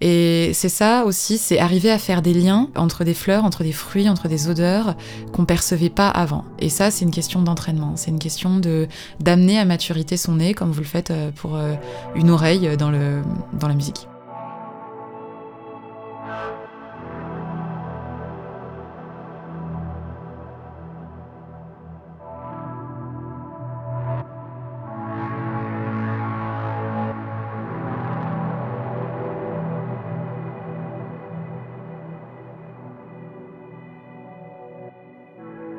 Et 0.00 0.50
c'est 0.52 0.68
ça 0.68 1.04
aussi, 1.04 1.38
c'est 1.38 1.58
arriver 1.58 1.90
à 1.90 1.98
faire 1.98 2.22
des 2.22 2.34
liens 2.34 2.68
entre 2.76 3.04
des 3.04 3.14
fleurs, 3.14 3.44
entre 3.44 3.62
des 3.62 3.72
fruits, 3.72 4.08
entre 4.08 4.28
des 4.28 4.48
odeurs 4.48 4.94
qu'on 5.32 5.44
percevait 5.44 5.90
pas 5.90 6.08
avant. 6.08 6.44
Et 6.58 6.68
ça, 6.68 6.90
c'est 6.90 7.04
une 7.04 7.10
question 7.10 7.42
d'entraînement. 7.42 7.92
C'est 7.96 8.10
une 8.10 8.18
question 8.18 8.58
de 8.58 8.88
d'amener 9.20 9.58
à 9.58 9.64
maturité 9.64 10.16
son 10.16 10.36
nez, 10.36 10.54
comme 10.54 10.70
vous 10.70 10.80
le 10.80 10.86
faites 10.86 11.10
euh, 11.10 11.30
pour 11.34 11.56
euh, 11.56 11.74
une 12.14 12.30
oreille 12.30 12.76
dans, 12.76 12.90
le, 12.90 13.22
dans 13.58 13.68
la 13.68 13.74
musique. 13.74 14.06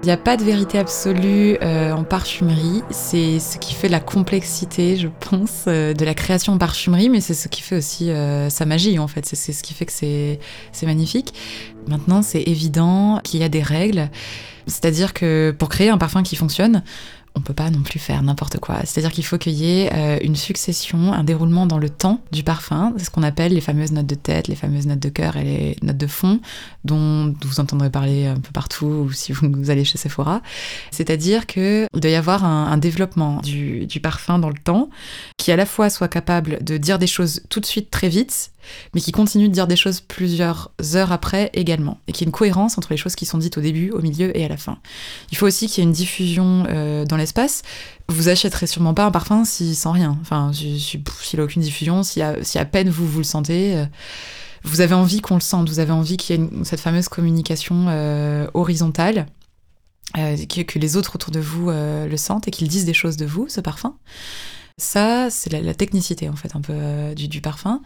N'y 0.07 0.13
a 0.13 0.17
pas 0.17 0.37
de 0.37 0.43
vérité 0.43 0.79
absolue 0.79 1.57
euh, 1.61 1.91
en 1.91 2.05
parfumerie. 2.05 2.81
C'est 2.91 3.39
ce 3.39 3.57
qui 3.57 3.73
fait 3.73 3.89
la 3.89 3.99
complexité, 3.99 4.95
je 4.95 5.09
pense, 5.19 5.65
euh, 5.67 5.93
de 5.93 6.05
la 6.05 6.13
création 6.13 6.53
en 6.53 6.57
parfumerie, 6.57 7.09
mais 7.09 7.19
c'est 7.19 7.33
ce 7.33 7.49
qui 7.49 7.61
fait 7.61 7.75
aussi 7.75 8.09
euh, 8.09 8.49
sa 8.49 8.65
magie, 8.65 8.99
en 8.99 9.09
fait. 9.09 9.25
C'est 9.25 9.51
ce 9.51 9.63
qui 9.63 9.73
fait 9.73 9.85
que 9.85 9.91
c'est 9.91 10.39
magnifique. 10.85 11.33
Maintenant, 11.89 12.21
c'est 12.21 12.41
évident 12.41 13.19
qu'il 13.21 13.41
y 13.41 13.43
a 13.43 13.49
des 13.49 13.61
règles. 13.61 14.09
C'est-à-dire 14.65 15.13
que 15.13 15.53
pour 15.57 15.67
créer 15.67 15.89
un 15.89 15.97
parfum 15.97 16.23
qui 16.23 16.37
fonctionne, 16.37 16.83
on 17.35 17.41
peut 17.41 17.53
pas 17.53 17.69
non 17.69 17.81
plus 17.81 17.99
faire 17.99 18.21
n'importe 18.23 18.59
quoi. 18.59 18.79
C'est-à-dire 18.83 19.11
qu'il 19.11 19.25
faut 19.25 19.37
qu'il 19.37 19.53
y 19.53 19.79
ait 19.79 19.93
euh, 19.93 20.17
une 20.21 20.35
succession, 20.35 21.13
un 21.13 21.23
déroulement 21.23 21.65
dans 21.65 21.77
le 21.77 21.89
temps 21.89 22.21
du 22.31 22.43
parfum. 22.43 22.93
C'est 22.97 23.05
ce 23.05 23.11
qu'on 23.11 23.23
appelle 23.23 23.53
les 23.53 23.61
fameuses 23.61 23.91
notes 23.91 24.07
de 24.07 24.15
tête, 24.15 24.47
les 24.47 24.55
fameuses 24.55 24.87
notes 24.87 24.99
de 24.99 25.09
cœur 25.09 25.37
et 25.37 25.43
les 25.43 25.77
notes 25.81 25.97
de 25.97 26.07
fond, 26.07 26.39
dont 26.83 27.33
vous 27.41 27.59
entendrez 27.59 27.89
parler 27.89 28.25
un 28.25 28.39
peu 28.39 28.51
partout 28.51 28.85
ou 28.85 29.11
si 29.11 29.31
vous 29.31 29.69
allez 29.69 29.85
chez 29.85 29.97
Sephora. 29.97 30.41
C'est-à-dire 30.91 31.45
qu'il 31.45 31.87
doit 31.93 32.11
y 32.11 32.15
avoir 32.15 32.43
un, 32.43 32.77
développement 32.77 33.41
du, 33.41 33.87
du 33.87 33.99
parfum 33.99 34.37
dans 34.37 34.49
le 34.49 34.57
temps 34.63 34.89
qui 35.37 35.51
à 35.51 35.55
la 35.55 35.65
fois 35.65 35.89
soit 35.89 36.07
capable 36.07 36.63
de 36.63 36.77
dire 36.77 36.99
des 36.99 37.07
choses 37.07 37.41
tout 37.49 37.59
de 37.59 37.65
suite 37.65 37.89
très 37.89 38.09
vite 38.09 38.51
mais 38.93 39.01
qui 39.01 39.11
continue 39.11 39.47
de 39.49 39.53
dire 39.53 39.67
des 39.67 39.75
choses 39.75 40.01
plusieurs 40.01 40.71
heures 40.95 41.11
après 41.11 41.49
également, 41.53 41.99
et 42.07 42.11
qu'il 42.11 42.21
y 42.21 42.25
ait 42.25 42.29
une 42.29 42.35
cohérence 42.35 42.77
entre 42.77 42.89
les 42.91 42.97
choses 42.97 43.15
qui 43.15 43.25
sont 43.25 43.37
dites 43.37 43.57
au 43.57 43.61
début, 43.61 43.91
au 43.91 44.01
milieu 44.01 44.35
et 44.37 44.45
à 44.45 44.47
la 44.47 44.57
fin. 44.57 44.77
Il 45.31 45.37
faut 45.37 45.45
aussi 45.45 45.67
qu'il 45.67 45.83
y 45.83 45.85
ait 45.85 45.89
une 45.89 45.95
diffusion 45.95 46.65
euh, 46.67 47.05
dans 47.05 47.17
l'espace. 47.17 47.61
Vous 48.09 48.29
achèterez 48.29 48.67
sûrement 48.67 48.93
pas 48.93 49.05
un 49.05 49.11
parfum 49.11 49.43
si, 49.45 49.75
sans 49.75 49.91
rien, 49.91 50.17
enfin, 50.21 50.51
s'il 50.53 51.39
n'a 51.39 51.43
aucune 51.43 51.61
diffusion, 51.61 52.03
si 52.03 52.21
à, 52.21 52.43
si 52.43 52.57
peine 52.71 52.89
vous 52.89 53.07
vous 53.07 53.19
le 53.19 53.23
sentez. 53.23 53.75
Euh, 53.75 53.85
vous 54.63 54.81
avez 54.81 54.95
envie 54.95 55.21
qu'on 55.21 55.35
le 55.35 55.41
sente, 55.41 55.69
vous 55.69 55.79
avez 55.79 55.91
envie 55.91 56.17
qu'il 56.17 56.35
y 56.35 56.43
ait 56.43 56.49
cette 56.63 56.79
fameuse 56.79 57.07
communication 57.07 57.85
euh, 57.89 58.47
horizontale. 58.53 59.27
Que, 60.15 60.79
les 60.79 60.97
autres 60.97 61.15
autour 61.15 61.31
de 61.31 61.39
vous 61.39 61.69
le 61.69 62.15
sentent 62.15 62.47
et 62.47 62.51
qu'ils 62.51 62.69
disent 62.69 62.85
des 62.85 62.93
choses 62.93 63.17
de 63.17 63.25
vous, 63.25 63.47
ce 63.49 63.61
parfum. 63.61 63.95
Ça, 64.79 65.31
c'est 65.31 65.51
la, 65.51 65.73
technicité 65.73 66.29
en 66.29 66.35
fait 66.35 66.55
un 66.55 66.61
peu 66.61 66.73
euh, 66.75 67.15
du, 67.15 67.41
parfum. 67.41 67.81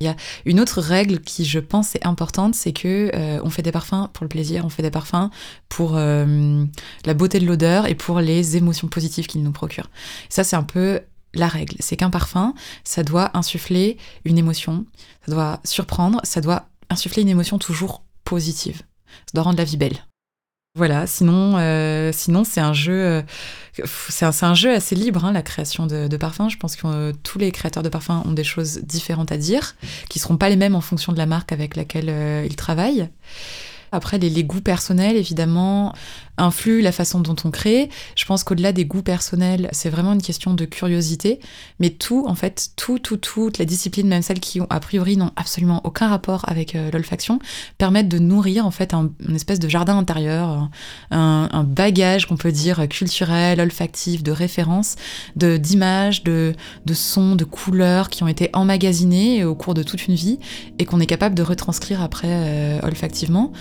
Il 0.00 0.06
y 0.06 0.08
a 0.08 0.16
une 0.46 0.60
autre 0.60 0.80
règle 0.80 1.20
qui, 1.20 1.44
je 1.44 1.58
pense, 1.58 1.94
est 1.94 2.06
importante, 2.06 2.54
c'est 2.54 2.72
que 2.72 3.10
euh, 3.14 3.38
on 3.44 3.50
fait 3.50 3.60
des 3.60 3.70
parfums 3.70 4.08
pour 4.14 4.24
le 4.24 4.28
plaisir, 4.28 4.64
on 4.64 4.70
fait 4.70 4.82
des 4.82 4.90
parfums 4.90 5.28
pour 5.68 5.92
euh, 5.96 6.64
la 7.04 7.12
beauté 7.12 7.38
de 7.38 7.44
l'odeur 7.44 7.86
et 7.86 7.94
pour 7.94 8.20
les 8.20 8.56
émotions 8.56 8.88
positives 8.88 9.26
qu'ils 9.26 9.42
nous 9.42 9.52
procurent. 9.52 9.90
Ça, 10.30 10.42
c'est 10.42 10.56
un 10.56 10.62
peu 10.62 11.00
la 11.34 11.48
règle. 11.48 11.76
C'est 11.80 11.96
qu'un 11.98 12.10
parfum, 12.10 12.54
ça 12.82 13.02
doit 13.02 13.36
insuffler 13.36 13.98
une 14.24 14.38
émotion, 14.38 14.86
ça 15.26 15.32
doit 15.32 15.60
surprendre, 15.64 16.18
ça 16.24 16.40
doit 16.40 16.66
insuffler 16.88 17.20
une 17.20 17.28
émotion 17.28 17.58
toujours 17.58 18.04
positive. 18.24 18.78
Ça 19.26 19.32
doit 19.34 19.42
rendre 19.42 19.58
la 19.58 19.64
vie 19.64 19.76
belle. 19.76 20.02
Voilà, 20.74 21.06
sinon, 21.06 21.58
euh, 21.58 22.12
sinon 22.14 22.44
c'est 22.44 22.62
un 22.62 22.72
jeu, 22.72 22.94
euh, 22.94 23.22
c'est 24.08 24.24
un, 24.24 24.54
jeu 24.54 24.72
assez 24.72 24.94
libre, 24.94 25.22
hein, 25.26 25.32
la 25.32 25.42
création 25.42 25.86
de, 25.86 26.16
parfums. 26.16 26.48
Je 26.48 26.56
pense 26.56 26.76
que 26.76 26.86
euh, 26.86 27.12
tous 27.22 27.38
les 27.38 27.52
créateurs 27.52 27.82
de 27.82 27.90
parfums 27.90 28.22
ont 28.24 28.32
des 28.32 28.42
choses 28.42 28.78
différentes 28.78 29.32
à 29.32 29.36
dire, 29.36 29.76
qui 30.08 30.18
seront 30.18 30.38
pas 30.38 30.48
les 30.48 30.56
mêmes 30.56 30.74
en 30.74 30.80
fonction 30.80 31.12
de 31.12 31.18
la 31.18 31.26
marque 31.26 31.52
avec 31.52 31.76
laquelle 31.76 32.10
ils 32.46 32.56
travaillent. 32.56 33.10
Après, 33.94 34.16
les, 34.16 34.44
goûts 34.44 34.62
personnels, 34.62 35.16
évidemment, 35.16 35.92
influent 36.38 36.82
la 36.82 36.92
façon 36.92 37.20
dont 37.20 37.36
on 37.44 37.50
crée. 37.50 37.90
Je 38.16 38.24
pense 38.24 38.44
qu'au-delà 38.44 38.72
des 38.72 38.84
goûts 38.84 39.02
personnels, 39.02 39.68
c'est 39.72 39.90
vraiment 39.90 40.12
une 40.12 40.22
question 40.22 40.54
de 40.54 40.64
curiosité. 40.64 41.40
Mais 41.78 41.90
tout, 41.90 42.24
en 42.26 42.34
fait, 42.34 42.70
tout, 42.76 42.98
tout, 42.98 43.16
toutes 43.16 43.58
les 43.58 43.66
disciplines, 43.66 44.08
même 44.08 44.22
celles 44.22 44.40
qui 44.40 44.60
a 44.68 44.80
priori 44.80 45.16
n'ont 45.16 45.32
absolument 45.36 45.80
aucun 45.84 46.08
rapport 46.08 46.44
avec 46.48 46.74
euh, 46.74 46.90
l'olfaction, 46.90 47.38
permettent 47.78 48.08
de 48.08 48.18
nourrir 48.18 48.66
en 48.66 48.70
fait 48.70 48.94
un, 48.94 49.10
une 49.26 49.36
espèce 49.36 49.60
de 49.60 49.68
jardin 49.68 49.98
intérieur, 49.98 50.68
un, 51.10 51.48
un 51.52 51.64
bagage 51.64 52.26
qu'on 52.26 52.36
peut 52.36 52.52
dire 52.52 52.88
culturel, 52.88 53.60
olfactif, 53.60 54.22
de 54.22 54.32
références, 54.32 54.96
de 55.36 55.56
d'images, 55.56 56.22
de, 56.24 56.54
de 56.86 56.94
sons, 56.94 57.36
de 57.36 57.44
couleurs 57.44 58.08
qui 58.08 58.22
ont 58.22 58.28
été 58.28 58.50
emmagasinés 58.52 59.44
au 59.44 59.54
cours 59.54 59.74
de 59.74 59.82
toute 59.82 60.06
une 60.06 60.14
vie 60.14 60.38
et 60.78 60.84
qu'on 60.84 61.00
est 61.00 61.06
capable 61.06 61.34
de 61.34 61.42
retranscrire 61.42 62.02
après 62.02 62.28
euh, 62.30 62.80
olfactivement 62.82 63.52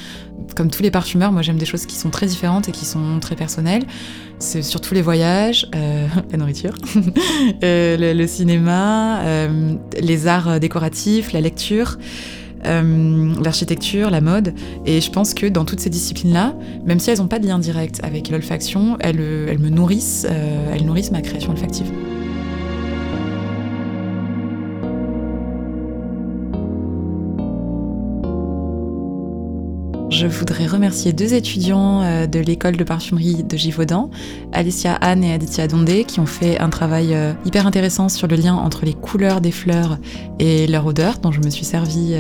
comme 0.56 0.70
tous 0.70 0.84
les 0.84 0.92
parfumeurs, 0.92 1.32
moi 1.32 1.42
j'aime 1.42 1.58
des 1.58 1.66
choses 1.66 1.86
qui 1.86 1.96
sont 1.96 2.10
très 2.10 2.26
différentes 2.26 2.61
et 2.70 2.72
qui 2.72 2.86
sont 2.86 3.20
très 3.20 3.36
personnelles. 3.36 3.84
C'est 4.40 4.62
surtout 4.62 4.94
les 4.94 5.02
voyages, 5.02 5.68
euh, 5.76 6.08
la 6.32 6.38
nourriture, 6.38 6.74
euh, 7.64 8.14
le, 8.14 8.28
cinéma, 8.28 9.22
euh, 9.22 9.76
les 10.00 10.28
arts 10.28 10.60
décoratifs, 10.60 11.32
la 11.34 11.42
lecture. 11.42 11.98
l'architecture, 12.64 14.12
la 14.12 14.22
mode, 14.22 14.54
et 14.86 15.02
je 15.02 15.10
pense 15.10 15.34
que 15.34 15.48
dans 15.48 15.66
toutes 15.66 15.80
ces 15.80 15.90
disciplines-là, 15.90 16.54
même 16.86 17.00
si 17.00 17.10
elles 17.10 17.18
n'ont 17.18 17.28
pas 17.28 17.40
de 17.40 17.48
lien 17.48 17.58
direct 17.58 18.00
avec 18.04 18.30
l'olfaction, 18.30 18.98
elles, 19.00 19.20
elles, 19.50 19.58
me 19.58 19.70
nourrissent, 19.70 20.28
elles 20.72 20.86
nourrissent 20.86 21.12
ma 21.12 21.22
création 21.22 21.52
olfactive. 21.52 21.92
Je 30.12 30.28
voudrais 30.28 30.68
remercier 30.68 31.14
deux 31.14 31.34
étudiants 31.34 32.02
euh, 32.02 32.28
de 32.28 32.40
l'école 32.40 32.76
de 32.76 32.84
parfumerie 32.84 33.44
de 33.44 33.56
Givaudan, 33.56 34.12
Alicia 34.52 34.94
Anne 34.96 35.24
et 35.24 35.34
Aditya 35.34 35.70
Dondé, 35.70 36.04
qui 36.04 36.20
ont 36.20 36.26
fait 36.26 36.60
un 36.60 36.70
travail 36.70 37.14
euh, 37.14 37.32
hyper 37.46 37.66
intéressant 37.66 38.10
sur 38.10 38.28
le 38.28 38.36
lien 38.36 38.54
entre 38.54 38.84
les 38.84 38.94
couleurs 38.94 39.40
des 39.40 39.52
fleurs 39.52 40.00
et 40.38 40.68
leur 40.68 40.86
odeur, 40.86 41.20
dont 41.20 41.32
je 41.32 41.40
me 41.40 41.50
suis 41.50 41.64
servie 41.64 42.16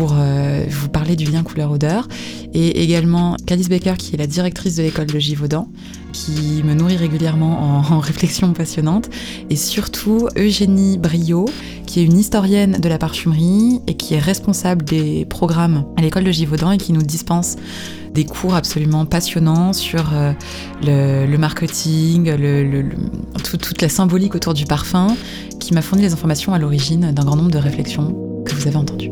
euh, 0.00 0.64
pour 0.64 0.70
vous 0.70 0.88
parler 0.88 1.16
du 1.16 1.30
lien 1.30 1.42
couleur-odeur. 1.42 2.08
Et 2.54 2.82
également 2.82 3.36
Calice 3.46 3.68
Baker, 3.68 3.94
qui 3.98 4.14
est 4.14 4.18
la 4.18 4.26
directrice 4.26 4.76
de 4.76 4.82
l'école 4.82 5.06
de 5.06 5.18
Givaudan, 5.18 5.68
qui 6.12 6.62
me 6.64 6.74
nourrit 6.74 6.96
régulièrement 6.96 7.80
en, 7.80 7.92
en 7.94 7.98
réflexions 7.98 8.52
passionnantes. 8.52 9.08
Et 9.50 9.56
surtout 9.56 10.28
Eugénie 10.36 10.98
Brio, 10.98 11.46
qui 11.86 12.00
est 12.00 12.04
une 12.04 12.18
historienne 12.18 12.78
de 12.80 12.88
la 12.88 12.98
parfumerie 12.98 13.80
et 13.86 13.94
qui 13.94 14.14
est 14.14 14.18
responsable 14.18 14.84
des 14.84 15.24
programmes 15.24 15.84
à 15.96 16.02
l'école 16.02 16.24
de 16.24 16.32
Givaudan 16.32 16.72
et 16.72 16.78
qui 16.78 16.92
nous 16.92 17.02
dispense 17.02 17.56
des 18.16 18.24
cours 18.24 18.54
absolument 18.54 19.04
passionnants 19.04 19.74
sur 19.74 20.14
euh, 20.14 20.32
le, 20.82 21.36
marketing, 21.36 22.32
toute 23.42 23.82
la 23.82 23.88
symbolique 23.90 24.34
autour 24.34 24.54
du 24.54 24.64
parfum, 24.64 25.14
qui 25.60 25.74
m'a 25.74 25.82
fourni 25.82 26.02
les 26.02 26.14
informations 26.14 26.54
à 26.54 26.58
l'origine 26.58 27.12
d'un 27.12 27.24
grand 27.24 27.36
nombre 27.36 27.50
de 27.50 27.58
réflexions 27.58 28.14
que 28.46 28.54
vous 28.54 28.66
avez 28.66 28.76
entendues. 28.76 29.10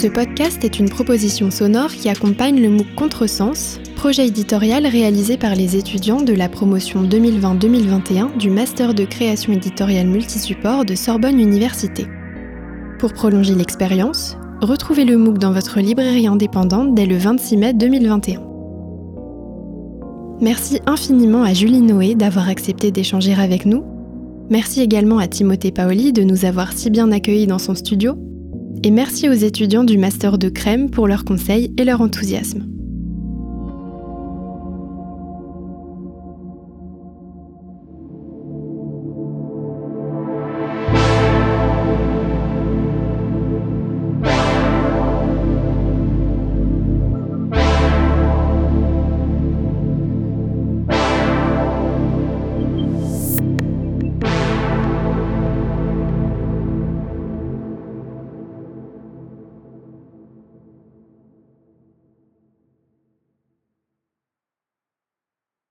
Ce 0.00 0.06
podcast 0.06 0.64
est 0.64 0.78
une 0.78 0.88
proposition 0.88 1.50
sonore 1.50 1.90
qui 1.90 2.08
accompagne 2.08 2.58
le 2.58 2.70
MOOC 2.70 2.86
Contresens, 2.96 3.78
projet 3.96 4.28
éditorial 4.28 4.86
réalisé 4.86 5.36
par 5.36 5.54
les 5.54 5.76
étudiants 5.76 6.22
de 6.22 6.32
la 6.32 6.48
promotion 6.48 7.02
2020-2021 7.02 8.38
du 8.38 8.48
Master 8.48 8.94
de 8.94 9.04
création 9.04 9.52
éditoriale 9.52 10.06
multisupport 10.06 10.86
de 10.86 10.94
Sorbonne 10.94 11.38
Université. 11.38 12.06
Pour 12.98 13.12
prolonger 13.12 13.54
l'expérience, 13.54 14.38
retrouvez 14.62 15.04
le 15.04 15.18
MOOC 15.18 15.36
dans 15.36 15.52
votre 15.52 15.80
librairie 15.80 16.26
indépendante 16.26 16.94
dès 16.94 17.04
le 17.04 17.18
26 17.18 17.56
mai 17.58 17.74
2021. 17.74 18.40
Merci 20.40 20.80
infiniment 20.86 21.42
à 21.42 21.52
Julie 21.52 21.82
Noé 21.82 22.14
d'avoir 22.14 22.48
accepté 22.48 22.90
d'échanger 22.90 23.34
avec 23.34 23.66
nous. 23.66 23.84
Merci 24.48 24.80
également 24.80 25.18
à 25.18 25.28
Timothée 25.28 25.72
Paoli 25.72 26.14
de 26.14 26.22
nous 26.22 26.46
avoir 26.46 26.72
si 26.72 26.88
bien 26.88 27.12
accueillis 27.12 27.46
dans 27.46 27.58
son 27.58 27.74
studio 27.74 28.16
et 28.82 28.90
merci 28.90 29.28
aux 29.28 29.32
étudiants 29.32 29.84
du 29.84 29.98
Master 29.98 30.38
de 30.38 30.48
Crème 30.48 30.90
pour 30.90 31.06
leurs 31.06 31.24
conseils 31.24 31.72
et 31.76 31.84
leur 31.84 32.00
enthousiasme. 32.00 32.79